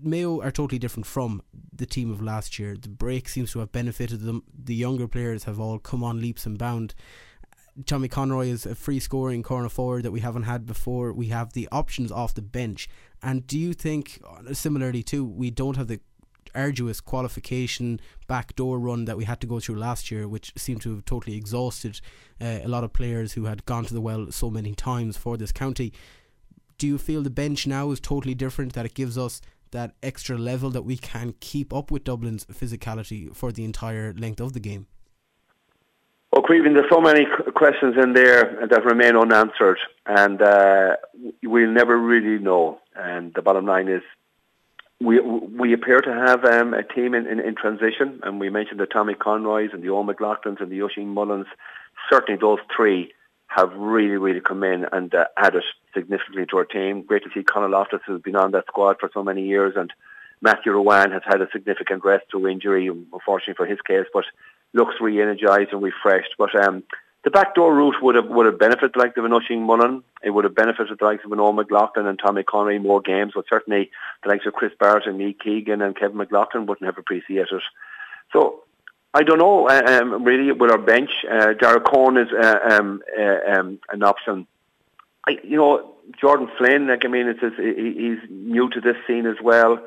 Mayo 0.00 0.40
are 0.40 0.50
totally 0.50 0.78
different 0.78 1.06
from 1.06 1.42
the 1.72 1.86
team 1.86 2.10
of 2.10 2.22
last 2.22 2.58
year. 2.58 2.76
The 2.80 2.88
break 2.88 3.28
seems 3.28 3.52
to 3.52 3.60
have 3.60 3.72
benefited 3.72 4.20
them. 4.20 4.44
The 4.56 4.74
younger 4.74 5.08
players 5.08 5.44
have 5.44 5.58
all 5.58 5.78
come 5.78 6.04
on 6.04 6.20
leaps 6.20 6.46
and 6.46 6.58
bounds. 6.58 6.94
Tommy 7.86 8.08
Conroy 8.08 8.48
is 8.48 8.66
a 8.66 8.74
free 8.74 8.98
scoring 8.98 9.42
corner 9.42 9.68
forward 9.68 10.02
that 10.04 10.10
we 10.10 10.20
haven't 10.20 10.42
had 10.44 10.66
before. 10.66 11.12
We 11.12 11.28
have 11.28 11.52
the 11.52 11.68
options 11.70 12.10
off 12.10 12.34
the 12.34 12.42
bench. 12.42 12.88
And 13.22 13.46
do 13.46 13.58
you 13.58 13.72
think, 13.72 14.20
similarly 14.52 15.02
too, 15.02 15.24
we 15.24 15.50
don't 15.50 15.76
have 15.76 15.88
the 15.88 16.00
arduous 16.54 17.00
qualification 17.00 18.00
backdoor 18.26 18.78
run 18.80 19.04
that 19.04 19.16
we 19.16 19.24
had 19.24 19.40
to 19.40 19.46
go 19.46 19.60
through 19.60 19.76
last 19.76 20.10
year, 20.10 20.26
which 20.26 20.52
seemed 20.56 20.82
to 20.82 20.94
have 20.94 21.04
totally 21.04 21.36
exhausted 21.36 22.00
uh, 22.40 22.58
a 22.62 22.68
lot 22.68 22.84
of 22.84 22.92
players 22.92 23.34
who 23.34 23.44
had 23.44 23.64
gone 23.64 23.84
to 23.84 23.94
the 23.94 24.00
well 24.00 24.30
so 24.32 24.50
many 24.50 24.74
times 24.74 25.16
for 25.16 25.36
this 25.36 25.52
county. 25.52 25.92
Do 26.78 26.86
you 26.86 26.98
feel 26.98 27.22
the 27.22 27.30
bench 27.30 27.66
now 27.66 27.90
is 27.90 28.00
totally 28.00 28.34
different? 28.34 28.72
That 28.72 28.86
it 28.86 28.94
gives 28.94 29.18
us 29.18 29.40
that 29.72 29.94
extra 30.02 30.36
level 30.36 30.70
that 30.70 30.82
we 30.82 30.96
can 30.96 31.34
keep 31.40 31.72
up 31.72 31.90
with 31.90 32.04
Dublin's 32.04 32.44
physicality 32.46 33.34
for 33.34 33.52
the 33.52 33.64
entire 33.64 34.12
length 34.14 34.40
of 34.40 34.52
the 34.52 34.60
game? 34.60 34.86
Well, 36.32 36.42
Caoimhín, 36.42 36.74
there's 36.74 36.90
so 36.90 37.00
many 37.00 37.26
questions 37.54 37.96
in 38.00 38.12
there 38.12 38.66
that 38.70 38.84
remain 38.84 39.16
unanswered, 39.16 39.78
and 40.04 40.40
uh, 40.42 40.96
we'll 41.42 41.70
never 41.70 41.98
really 41.98 42.42
know. 42.42 42.80
And 42.94 43.32
the 43.34 43.42
bottom 43.42 43.64
line 43.64 43.88
is, 43.88 44.02
we 45.00 45.20
we 45.20 45.72
appear 45.72 46.00
to 46.00 46.12
have 46.12 46.44
um, 46.44 46.74
a 46.74 46.82
team 46.82 47.14
in, 47.14 47.26
in, 47.26 47.40
in, 47.40 47.54
transition, 47.54 48.20
and 48.24 48.40
we 48.40 48.50
mentioned 48.50 48.80
the 48.80 48.86
Tommy 48.86 49.14
Conroys 49.14 49.72
and 49.72 49.82
the 49.82 49.86
Eoin 49.86 50.12
McLaughlins 50.12 50.60
and 50.60 50.70
the 50.70 50.82
Oisin 50.82 51.08
Mullins. 51.08 51.46
Certainly, 52.10 52.40
those 52.40 52.58
three 52.76 53.12
have 53.46 53.72
really, 53.74 54.16
really 54.16 54.40
come 54.40 54.62
in 54.62 54.84
and 54.92 55.14
uh, 55.14 55.24
added 55.36 55.62
significantly 56.00 56.46
to 56.46 56.56
our 56.58 56.64
team. 56.64 57.02
Great 57.02 57.24
to 57.24 57.30
see 57.34 57.42
Conor 57.42 57.68
Loftus, 57.68 58.00
who's 58.06 58.22
been 58.22 58.36
on 58.36 58.52
that 58.52 58.66
squad 58.66 58.96
for 59.00 59.10
so 59.12 59.22
many 59.22 59.46
years, 59.46 59.74
and 59.76 59.92
Matthew 60.40 60.72
Ruane 60.72 61.12
has 61.12 61.22
had 61.24 61.40
a 61.40 61.50
significant 61.50 62.04
rest 62.04 62.26
through 62.30 62.48
injury, 62.48 62.86
unfortunately 62.86 63.54
for 63.54 63.66
his 63.66 63.80
case, 63.80 64.06
but 64.12 64.24
looks 64.72 64.94
re-energised 65.00 65.72
and 65.72 65.82
refreshed. 65.82 66.34
But 66.38 66.54
um, 66.54 66.84
the 67.24 67.30
backdoor 67.30 67.74
route 67.74 68.02
would 68.02 68.14
have 68.14 68.28
would 68.28 68.46
have 68.46 68.58
benefited 68.58 68.92
the 68.94 69.00
likes 69.00 69.16
of 69.16 69.24
an 69.24 69.32
Oisin 69.32 69.62
Mullin. 69.62 70.02
It 70.22 70.30
would 70.30 70.44
have 70.44 70.54
benefited 70.54 70.98
the 70.98 71.04
likes 71.04 71.24
of 71.24 71.32
an 71.32 71.38
McLaughlin 71.38 72.06
and 72.06 72.18
Tommy 72.18 72.42
Conroy 72.42 72.78
more 72.78 73.00
games. 73.00 73.32
But 73.34 73.46
certainly 73.48 73.90
the 74.22 74.28
likes 74.28 74.46
of 74.46 74.52
Chris 74.52 74.72
Barrett 74.78 75.06
and 75.06 75.18
Lee 75.18 75.34
Keegan 75.34 75.82
and 75.82 75.96
Kevin 75.96 76.16
McLaughlin 76.16 76.66
wouldn't 76.66 76.86
have 76.86 76.98
appreciated. 76.98 77.48
it. 77.52 77.62
So 78.32 78.62
I 79.14 79.22
don't 79.22 79.38
know 79.38 79.68
uh, 79.68 79.82
um, 79.86 80.24
really 80.24 80.52
with 80.52 80.70
our 80.70 80.78
bench. 80.78 81.10
Uh, 81.28 81.54
Derek 81.54 81.86
is 81.88 82.28
uh, 82.32 82.58
um, 82.70 83.02
uh, 83.18 83.52
um, 83.52 83.78
an 83.90 84.02
option. 84.02 84.46
I, 85.28 85.38
you 85.44 85.56
know 85.56 85.94
Jordan 86.20 86.48
Flynn. 86.56 86.88
Like 86.88 87.04
I 87.04 87.08
mean, 87.08 87.28
it's, 87.28 87.40
it's, 87.42 87.56
he's 87.56 88.30
new 88.30 88.68
to 88.70 88.80
this 88.80 88.96
scene 89.06 89.26
as 89.26 89.36
well 89.42 89.78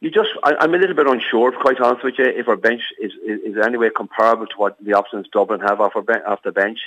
you 0.00 0.10
just, 0.10 0.30
I, 0.42 0.64
am 0.64 0.74
a 0.74 0.78
little 0.78 0.96
bit 0.96 1.06
unsure, 1.06 1.52
quite 1.52 1.78
honest 1.80 2.04
with 2.04 2.14
you, 2.18 2.24
if 2.24 2.48
our 2.48 2.56
bench 2.56 2.82
is, 3.00 3.12
is, 3.24 3.40
is 3.40 3.56
anyway 3.62 3.90
comparable 3.94 4.46
to 4.46 4.56
what 4.56 4.82
the 4.82 4.94
options 4.94 5.26
Dublin 5.30 5.60
have 5.60 5.80
off, 5.80 5.92
ben- 6.06 6.24
off 6.26 6.42
the 6.42 6.52
bench. 6.52 6.78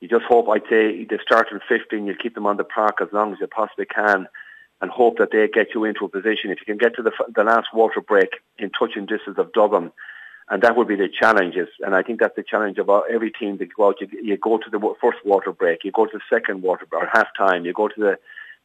You 0.00 0.08
just 0.08 0.24
hope, 0.24 0.48
I'd 0.48 0.62
say, 0.70 1.04
they 1.04 1.18
start 1.20 1.48
at 1.52 1.60
15, 1.68 2.06
you 2.06 2.14
keep 2.14 2.34
them 2.34 2.46
on 2.46 2.56
the 2.56 2.64
park 2.64 2.98
as 3.02 3.08
long 3.12 3.32
as 3.32 3.40
you 3.40 3.46
possibly 3.48 3.84
can 3.84 4.28
and 4.80 4.90
hope 4.90 5.18
that 5.18 5.30
they 5.30 5.46
get 5.48 5.74
you 5.74 5.84
into 5.84 6.06
a 6.06 6.08
position. 6.08 6.50
If 6.50 6.60
you 6.60 6.66
can 6.66 6.78
get 6.78 6.94
to 6.96 7.02
the, 7.02 7.12
the 7.34 7.44
last 7.44 7.68
water 7.74 8.00
break 8.00 8.30
in 8.58 8.70
touching 8.70 9.04
distance 9.04 9.36
of 9.36 9.52
Dublin, 9.52 9.92
and 10.50 10.62
that 10.62 10.76
would 10.76 10.88
be 10.88 10.96
the 10.96 11.08
challenges. 11.08 11.68
And 11.80 11.94
I 11.94 12.02
think 12.02 12.20
that's 12.20 12.36
the 12.36 12.42
challenge 12.42 12.78
of 12.78 12.88
every 13.10 13.30
team 13.30 13.58
that 13.58 13.74
go 13.74 13.88
out. 13.88 14.00
You, 14.00 14.08
you 14.22 14.36
go 14.36 14.58
to 14.58 14.70
the 14.70 14.94
first 15.00 15.18
water 15.24 15.52
break, 15.52 15.84
you 15.84 15.92
go 15.92 16.06
to 16.06 16.18
the 16.18 16.34
second 16.34 16.62
water 16.62 16.86
break, 16.88 17.02
or 17.04 17.10
half 17.12 17.28
time, 17.36 17.64
you 17.64 17.72
go 17.72 17.88
to 17.88 18.00
the 18.00 18.18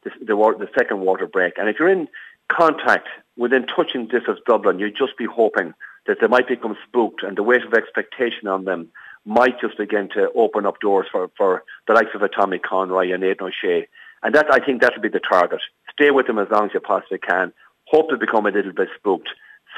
the, 0.04 0.10
the, 0.20 0.34
the 0.58 0.68
second 0.76 1.00
water 1.00 1.26
break. 1.26 1.54
And 1.56 1.68
if 1.68 1.76
you're 1.78 1.88
in 1.88 2.08
contact 2.48 3.08
within 3.36 3.66
touching 3.66 4.04
distance 4.04 4.38
of 4.38 4.44
Dublin, 4.46 4.78
you'd 4.78 4.96
just 4.96 5.16
be 5.16 5.26
hoping 5.26 5.74
that 6.06 6.18
they 6.20 6.26
might 6.26 6.46
become 6.46 6.76
spooked 6.86 7.22
and 7.22 7.36
the 7.36 7.42
weight 7.42 7.64
of 7.64 7.72
expectation 7.72 8.46
on 8.46 8.64
them 8.64 8.88
might 9.24 9.58
just 9.60 9.78
begin 9.78 10.08
to 10.10 10.30
open 10.34 10.66
up 10.66 10.78
doors 10.80 11.06
for, 11.10 11.30
for 11.36 11.64
the 11.86 11.94
likes 11.94 12.10
of 12.14 12.22
a 12.22 12.28
Tommy 12.28 12.58
Conroy 12.58 13.12
and 13.12 13.24
Aidan 13.24 13.48
O'Shea. 13.48 13.88
And 14.22 14.34
that, 14.34 14.46
I 14.50 14.64
think 14.64 14.82
that 14.82 14.92
would 14.94 15.02
be 15.02 15.08
the 15.08 15.20
target. 15.20 15.60
Stay 15.92 16.10
with 16.10 16.26
them 16.26 16.38
as 16.38 16.48
long 16.50 16.66
as 16.66 16.74
you 16.74 16.80
possibly 16.80 17.18
can. 17.18 17.52
Hope 17.86 18.10
they 18.10 18.16
become 18.16 18.46
a 18.46 18.50
little 18.50 18.72
bit 18.72 18.88
spooked. 18.98 19.28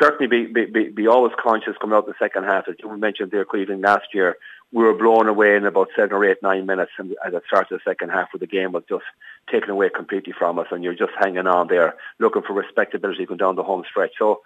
Certainly 0.01 0.27
be, 0.27 0.65
be, 0.67 0.89
be 0.89 1.07
always 1.07 1.33
conscious 1.43 1.77
coming 1.81 1.97
out 1.97 2.07
the 2.07 2.15
second 2.19 2.45
half. 2.45 2.69
As 2.69 2.75
you 2.79 2.97
mentioned 2.97 3.31
there, 3.31 3.45
Caoimhín, 3.45 3.83
last 3.83 4.09
year, 4.13 4.37
we 4.73 4.83
were 4.83 4.95
blown 4.95 5.29
away 5.29 5.57
in 5.57 5.65
about 5.65 5.89
seven 5.97 6.13
or 6.13 6.25
eight, 6.25 6.43
nine 6.43 6.67
minutes 6.67 6.93
and 6.99 7.15
at 7.25 7.33
the 7.33 7.41
start 7.47 7.71
of 7.71 7.79
the 7.79 7.91
second 7.91 8.11
half 8.11 8.29
where 8.33 8.39
the 8.39 8.47
game 8.47 8.73
was 8.73 8.83
just 8.89 9.05
taken 9.51 9.71
away 9.71 9.89
completely 9.89 10.33
from 10.37 10.59
us 10.59 10.67
and 10.71 10.83
you're 10.83 10.95
just 10.95 11.13
hanging 11.19 11.47
on 11.47 11.69
there 11.69 11.95
looking 12.19 12.43
for 12.43 12.53
respectability 12.53 13.25
going 13.25 13.39
down 13.39 13.57
the 13.57 13.63
home 13.63 13.85
stretch. 13.89 14.13
So 14.19 14.43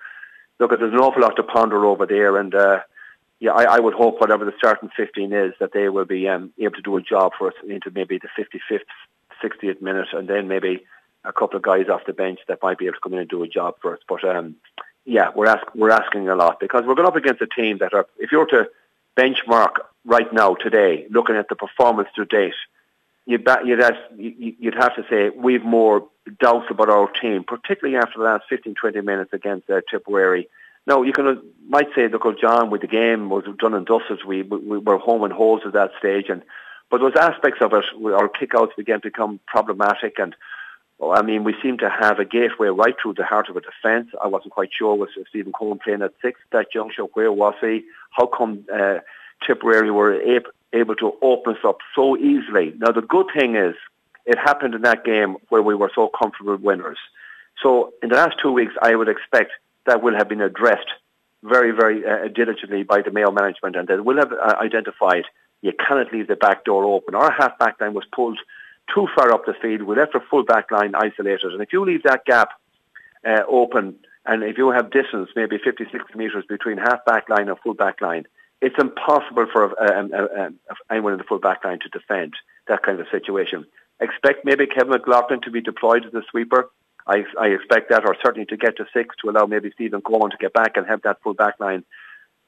look, 0.58 0.70
there's 0.70 0.92
an 0.92 0.98
awful 0.98 1.22
lot 1.22 1.36
to 1.36 1.42
ponder 1.42 1.84
over 1.86 2.06
there 2.06 2.36
and 2.36 2.54
uh, 2.54 2.80
yeah, 3.40 3.52
I, 3.52 3.76
I 3.76 3.80
would 3.80 3.94
hope 3.94 4.20
whatever 4.20 4.44
the 4.44 4.52
starting 4.58 4.90
15 4.94 5.32
is 5.32 5.54
that 5.58 5.72
they 5.72 5.88
will 5.88 6.04
be 6.04 6.28
um, 6.28 6.52
able 6.58 6.74
to 6.74 6.82
do 6.82 6.96
a 6.98 7.02
job 7.02 7.32
for 7.38 7.48
us 7.48 7.54
into 7.66 7.90
maybe 7.90 8.18
the 8.18 8.28
55th, 8.38 8.80
60th 9.42 9.80
minute 9.80 10.08
and 10.12 10.28
then 10.28 10.48
maybe 10.48 10.84
a 11.24 11.32
couple 11.32 11.56
of 11.56 11.62
guys 11.62 11.88
off 11.88 12.06
the 12.06 12.12
bench 12.12 12.40
that 12.48 12.62
might 12.62 12.78
be 12.78 12.86
able 12.86 12.94
to 12.94 13.00
come 13.00 13.14
in 13.14 13.20
and 13.20 13.28
do 13.28 13.42
a 13.42 13.48
job 13.48 13.76
for 13.80 13.94
us. 13.94 14.00
But 14.06 14.24
um, 14.24 14.56
yeah, 15.04 15.30
we're, 15.34 15.46
ask, 15.46 15.64
we're 15.74 15.90
asking 15.90 16.28
a 16.28 16.34
lot 16.34 16.60
because 16.60 16.84
we're 16.86 16.94
going 16.94 17.08
up 17.08 17.16
against 17.16 17.42
a 17.42 17.46
team 17.46 17.78
that 17.78 17.94
are, 17.94 18.06
if 18.18 18.32
you 18.32 18.38
were 18.38 18.46
to 18.46 18.68
benchmark 19.16 19.76
right 20.04 20.32
now, 20.32 20.54
today, 20.54 21.06
looking 21.10 21.36
at 21.36 21.48
the 21.48 21.56
performance 21.56 22.08
to 22.16 22.24
date, 22.24 22.54
you'd, 23.26 23.46
you'd, 23.64 23.80
ask, 23.80 23.98
you'd 24.16 24.74
have 24.74 24.94
to 24.96 25.04
say 25.10 25.30
we've 25.30 25.64
more 25.64 26.08
doubts 26.40 26.66
about 26.70 26.88
our 26.88 27.10
team, 27.10 27.44
particularly 27.44 27.96
after 27.96 28.18
the 28.18 28.24
last 28.24 28.44
15, 28.48 28.74
20 28.74 29.00
minutes 29.00 29.32
against 29.32 29.68
uh, 29.70 29.80
Tipperary. 29.90 30.48
Now, 30.86 31.02
you 31.02 31.12
can 31.12 31.26
uh, 31.26 31.34
might 31.68 31.88
say, 31.94 32.08
look, 32.08 32.24
John, 32.40 32.70
with 32.70 32.80
the 32.80 32.86
game 32.86 33.30
was 33.30 33.44
done 33.58 33.74
and 33.74 33.86
dusted. 33.86 34.20
We, 34.26 34.42
we 34.42 34.78
were 34.78 34.98
home 34.98 35.22
and 35.24 35.32
holes 35.32 35.62
at 35.66 35.72
that 35.74 35.90
stage, 35.98 36.26
and 36.28 36.42
but 36.90 37.00
those 37.00 37.14
aspects 37.14 37.60
of 37.62 37.72
it, 37.72 37.84
our 38.04 38.28
kickouts 38.28 38.74
began 38.76 39.00
to 39.02 39.08
become 39.08 39.38
problematic, 39.46 40.18
and 40.18 40.34
well, 41.00 41.18
I 41.18 41.22
mean, 41.22 41.44
we 41.44 41.54
seem 41.62 41.78
to 41.78 41.88
have 41.88 42.18
a 42.18 42.26
gateway 42.26 42.68
right 42.68 42.94
through 43.00 43.14
the 43.14 43.24
heart 43.24 43.48
of 43.48 43.56
a 43.56 43.62
defence. 43.62 44.10
I 44.22 44.28
wasn't 44.28 44.52
quite 44.52 44.68
sure 44.76 44.94
was 44.94 45.08
Stephen 45.30 45.50
Coen 45.50 45.80
playing 45.80 46.02
at 46.02 46.12
six 46.20 46.38
that 46.52 46.66
juncture. 46.70 47.04
Where 47.14 47.32
was 47.32 47.54
he? 47.62 47.84
How 48.10 48.26
come 48.26 48.66
uh, 48.72 48.98
Tipperary 49.46 49.90
were 49.90 50.20
able, 50.20 50.50
able 50.74 50.94
to 50.96 51.12
open 51.22 51.54
us 51.54 51.60
up 51.64 51.78
so 51.94 52.18
easily? 52.18 52.74
Now, 52.76 52.92
the 52.92 53.00
good 53.00 53.26
thing 53.34 53.56
is 53.56 53.74
it 54.26 54.38
happened 54.38 54.74
in 54.74 54.82
that 54.82 55.02
game 55.02 55.36
where 55.48 55.62
we 55.62 55.74
were 55.74 55.90
so 55.94 56.10
comfortable 56.20 56.56
winners. 56.56 56.98
So 57.62 57.94
in 58.02 58.10
the 58.10 58.16
last 58.16 58.36
two 58.42 58.52
weeks, 58.52 58.74
I 58.82 58.94
would 58.94 59.08
expect 59.08 59.52
that 59.86 60.02
will 60.02 60.14
have 60.14 60.28
been 60.28 60.42
addressed 60.42 60.90
very, 61.42 61.70
very 61.70 62.04
uh, 62.04 62.28
diligently 62.28 62.82
by 62.82 63.00
the 63.00 63.10
Mayo 63.10 63.30
management 63.30 63.74
and 63.74 63.88
that 63.88 64.04
will 64.04 64.18
have 64.18 64.32
uh, 64.32 64.56
identified 64.60 65.24
you 65.62 65.72
cannot 65.72 66.12
leave 66.12 66.28
the 66.28 66.36
back 66.36 66.64
door 66.64 66.84
open. 66.84 67.14
Our 67.14 67.32
half 67.32 67.58
back 67.58 67.80
line 67.80 67.94
was 67.94 68.04
pulled 68.14 68.38
too 68.94 69.08
far 69.14 69.32
up 69.32 69.46
the 69.46 69.54
field. 69.54 69.82
We 69.82 69.96
left 69.96 70.14
our 70.14 70.22
full 70.30 70.44
back 70.44 70.70
line 70.70 70.94
isolated. 70.94 71.52
And 71.52 71.62
if 71.62 71.72
you 71.72 71.84
leave 71.84 72.02
that 72.04 72.24
gap 72.24 72.50
uh, 73.24 73.42
open 73.48 73.96
and 74.26 74.42
if 74.42 74.58
you 74.58 74.70
have 74.70 74.90
distance, 74.90 75.30
maybe 75.34 75.58
50, 75.58 75.86
60 75.90 76.18
metres 76.18 76.44
between 76.48 76.76
half 76.76 77.04
back 77.04 77.28
line 77.28 77.48
and 77.48 77.58
full 77.58 77.74
back 77.74 78.00
line, 78.00 78.26
it's 78.60 78.76
impossible 78.78 79.46
for 79.50 79.64
um, 79.82 80.12
uh, 80.14 80.50
anyone 80.90 81.12
in 81.12 81.18
the 81.18 81.24
full 81.24 81.38
back 81.38 81.64
line 81.64 81.78
to 81.80 81.88
defend 81.88 82.34
that 82.68 82.82
kind 82.82 83.00
of 83.00 83.06
situation. 83.10 83.64
Expect 83.98 84.44
maybe 84.44 84.66
Kevin 84.66 84.90
McLaughlin 84.90 85.40
to 85.42 85.50
be 85.50 85.60
deployed 85.60 86.04
as 86.04 86.14
a 86.14 86.22
sweeper. 86.30 86.70
I, 87.06 87.24
I 87.38 87.48
expect 87.48 87.88
that, 87.90 88.04
or 88.04 88.14
certainly 88.22 88.46
to 88.46 88.56
get 88.56 88.76
to 88.76 88.86
six 88.92 89.16
to 89.22 89.30
allow 89.30 89.46
maybe 89.46 89.70
Stephen 89.72 90.02
Coen 90.02 90.30
to 90.30 90.36
get 90.36 90.52
back 90.52 90.76
and 90.76 90.86
have 90.86 91.02
that 91.02 91.22
full 91.22 91.34
back 91.34 91.58
line. 91.58 91.84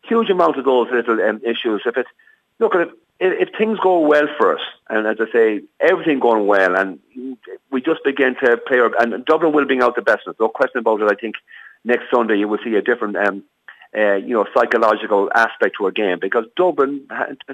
Huge 0.03 0.29
amount 0.29 0.59
of 0.59 0.65
those 0.65 0.89
little 0.93 1.21
um, 1.21 1.41
issues. 1.43 1.83
If 1.87 1.97
it 1.97 2.07
look 2.59 2.73
if, 2.75 3.49
if 3.49 3.49
things 3.57 3.79
go 3.79 4.01
well 4.01 4.27
for 4.37 4.55
us, 4.57 4.63
and 4.91 5.07
as 5.07 5.17
I 5.21 5.33
say, 5.33 5.61
everything 5.81 6.19
going 6.19 6.47
well, 6.47 6.77
and 6.77 6.99
we 7.71 7.81
just 7.81 8.03
begin 8.05 8.35
to 8.43 8.57
play, 8.67 8.79
our, 8.79 8.91
and 9.01 9.25
Dublin 9.25 9.53
will 9.53 9.65
bring 9.65 9.83
out 9.83 9.95
the 9.95 10.03
best. 10.03 10.23
No 10.41 10.49
question 10.49 10.79
about 10.79 11.01
it. 11.01 11.11
I 11.11 11.15
think 11.15 11.37
next 11.85 12.05
Sunday 12.13 12.37
you 12.37 12.49
will 12.49 12.59
see 12.65 12.75
a 12.75 12.83
different, 12.83 13.17
um, 13.17 13.45
uh, 13.97 14.15
you 14.15 14.35
know, 14.35 14.47
psychological 14.57 15.31
aspect 15.35 15.77
to 15.79 15.85
our 15.85 15.93
game 15.93 16.19
because 16.21 16.45
Dublin 16.57 17.07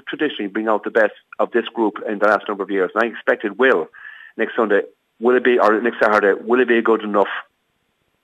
traditionally 0.07 0.47
bring 0.47 0.67
out 0.67 0.83
the 0.83 0.89
best 0.89 1.13
of 1.37 1.51
this 1.51 1.65
group 1.67 1.95
in 2.07 2.19
the 2.19 2.27
last 2.27 2.47
number 2.47 2.63
of 2.63 2.71
years, 2.71 2.91
and 2.95 3.03
I 3.03 3.07
expect 3.07 3.45
it 3.45 3.59
will 3.59 3.89
next 4.37 4.55
Sunday. 4.55 4.81
Will 5.19 5.35
it 5.35 5.43
be, 5.43 5.59
or 5.59 5.79
next 5.81 5.99
Saturday, 6.01 6.41
will 6.41 6.61
it 6.61 6.67
be 6.67 6.81
good 6.81 7.03
enough? 7.03 7.27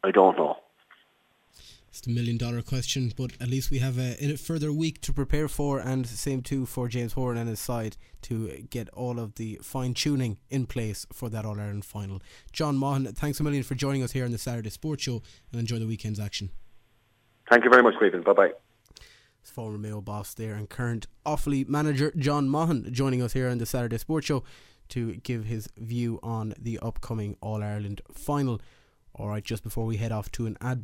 I 0.04 0.12
don't 0.12 0.38
know. 0.38 0.58
It's 1.96 2.02
the 2.02 2.12
million 2.12 2.36
dollar 2.36 2.62
question, 2.62 3.14
but 3.16 3.32
at 3.40 3.48
least 3.48 3.72
we 3.72 3.80
have 3.80 3.98
uh, 3.98 4.16
a, 4.20 4.34
a, 4.34 4.38
further 4.38 4.74
week 4.74 5.00
to 5.00 5.14
prepare 5.14 5.48
for, 5.48 5.80
and 5.80 6.06
same 6.06 6.42
too 6.42 6.66
for 6.66 6.90
James 6.90 7.14
Horan 7.14 7.38
and 7.38 7.48
his 7.48 7.62
side 7.62 7.96
to 8.24 8.50
get 8.70 8.90
all 8.90 9.18
of 9.18 9.36
the 9.36 9.62
fine 9.64 9.94
tuning 9.94 10.38
in 10.50 10.66
place 10.66 11.08
for 11.14 11.30
that 11.30 11.46
All 11.46 11.58
Ireland 11.58 11.86
final. 11.86 12.22
John 12.52 12.76
Maughan, 12.76 13.16
thanks 13.16 13.40
a 13.40 13.44
million 13.44 13.64
for 13.64 13.76
joining 13.76 14.04
us 14.04 14.12
here 14.12 14.26
on 14.26 14.32
the 14.32 14.38
Saturday 14.38 14.72
Sports 14.72 15.04
Show, 15.04 15.24
and 15.54 15.62
enjoy 15.62 15.80
the 15.80 15.88
weekend's 15.88 16.20
action. 16.20 16.50
Thank 17.50 17.64
you 17.64 17.70
very 17.70 17.82
much, 17.82 17.94
Caoimhín. 17.94 18.26
Bye 18.26 18.34
bye. 18.34 18.52
It's 19.40 19.50
former 19.50 19.78
Mayo 19.78 20.02
boss 20.02 20.34
there 20.34 20.56
and 20.56 20.70
current 20.70 21.08
Offaly 21.26 21.66
manager 21.66 22.12
John 22.18 22.50
Maughan 22.50 22.92
joining 22.92 23.22
us 23.22 23.32
here 23.32 23.48
on 23.48 23.58
the 23.58 23.66
Saturday 23.66 24.00
Sports 24.00 24.26
Show 24.26 24.44
to 24.90 25.16
give 25.16 25.46
his 25.46 25.70
view 25.78 26.20
on 26.22 26.56
the 26.60 26.78
upcoming 26.80 27.38
All 27.40 27.64
Ireland 27.64 28.02
final. 28.12 28.60
All 29.18 29.30
right, 29.30 29.46
just 29.46 29.64
before 29.64 29.86
we 29.86 29.96
head 29.96 30.12
off 30.12 30.30
to 30.34 30.46
an 30.46 30.58
ad. 30.60 30.84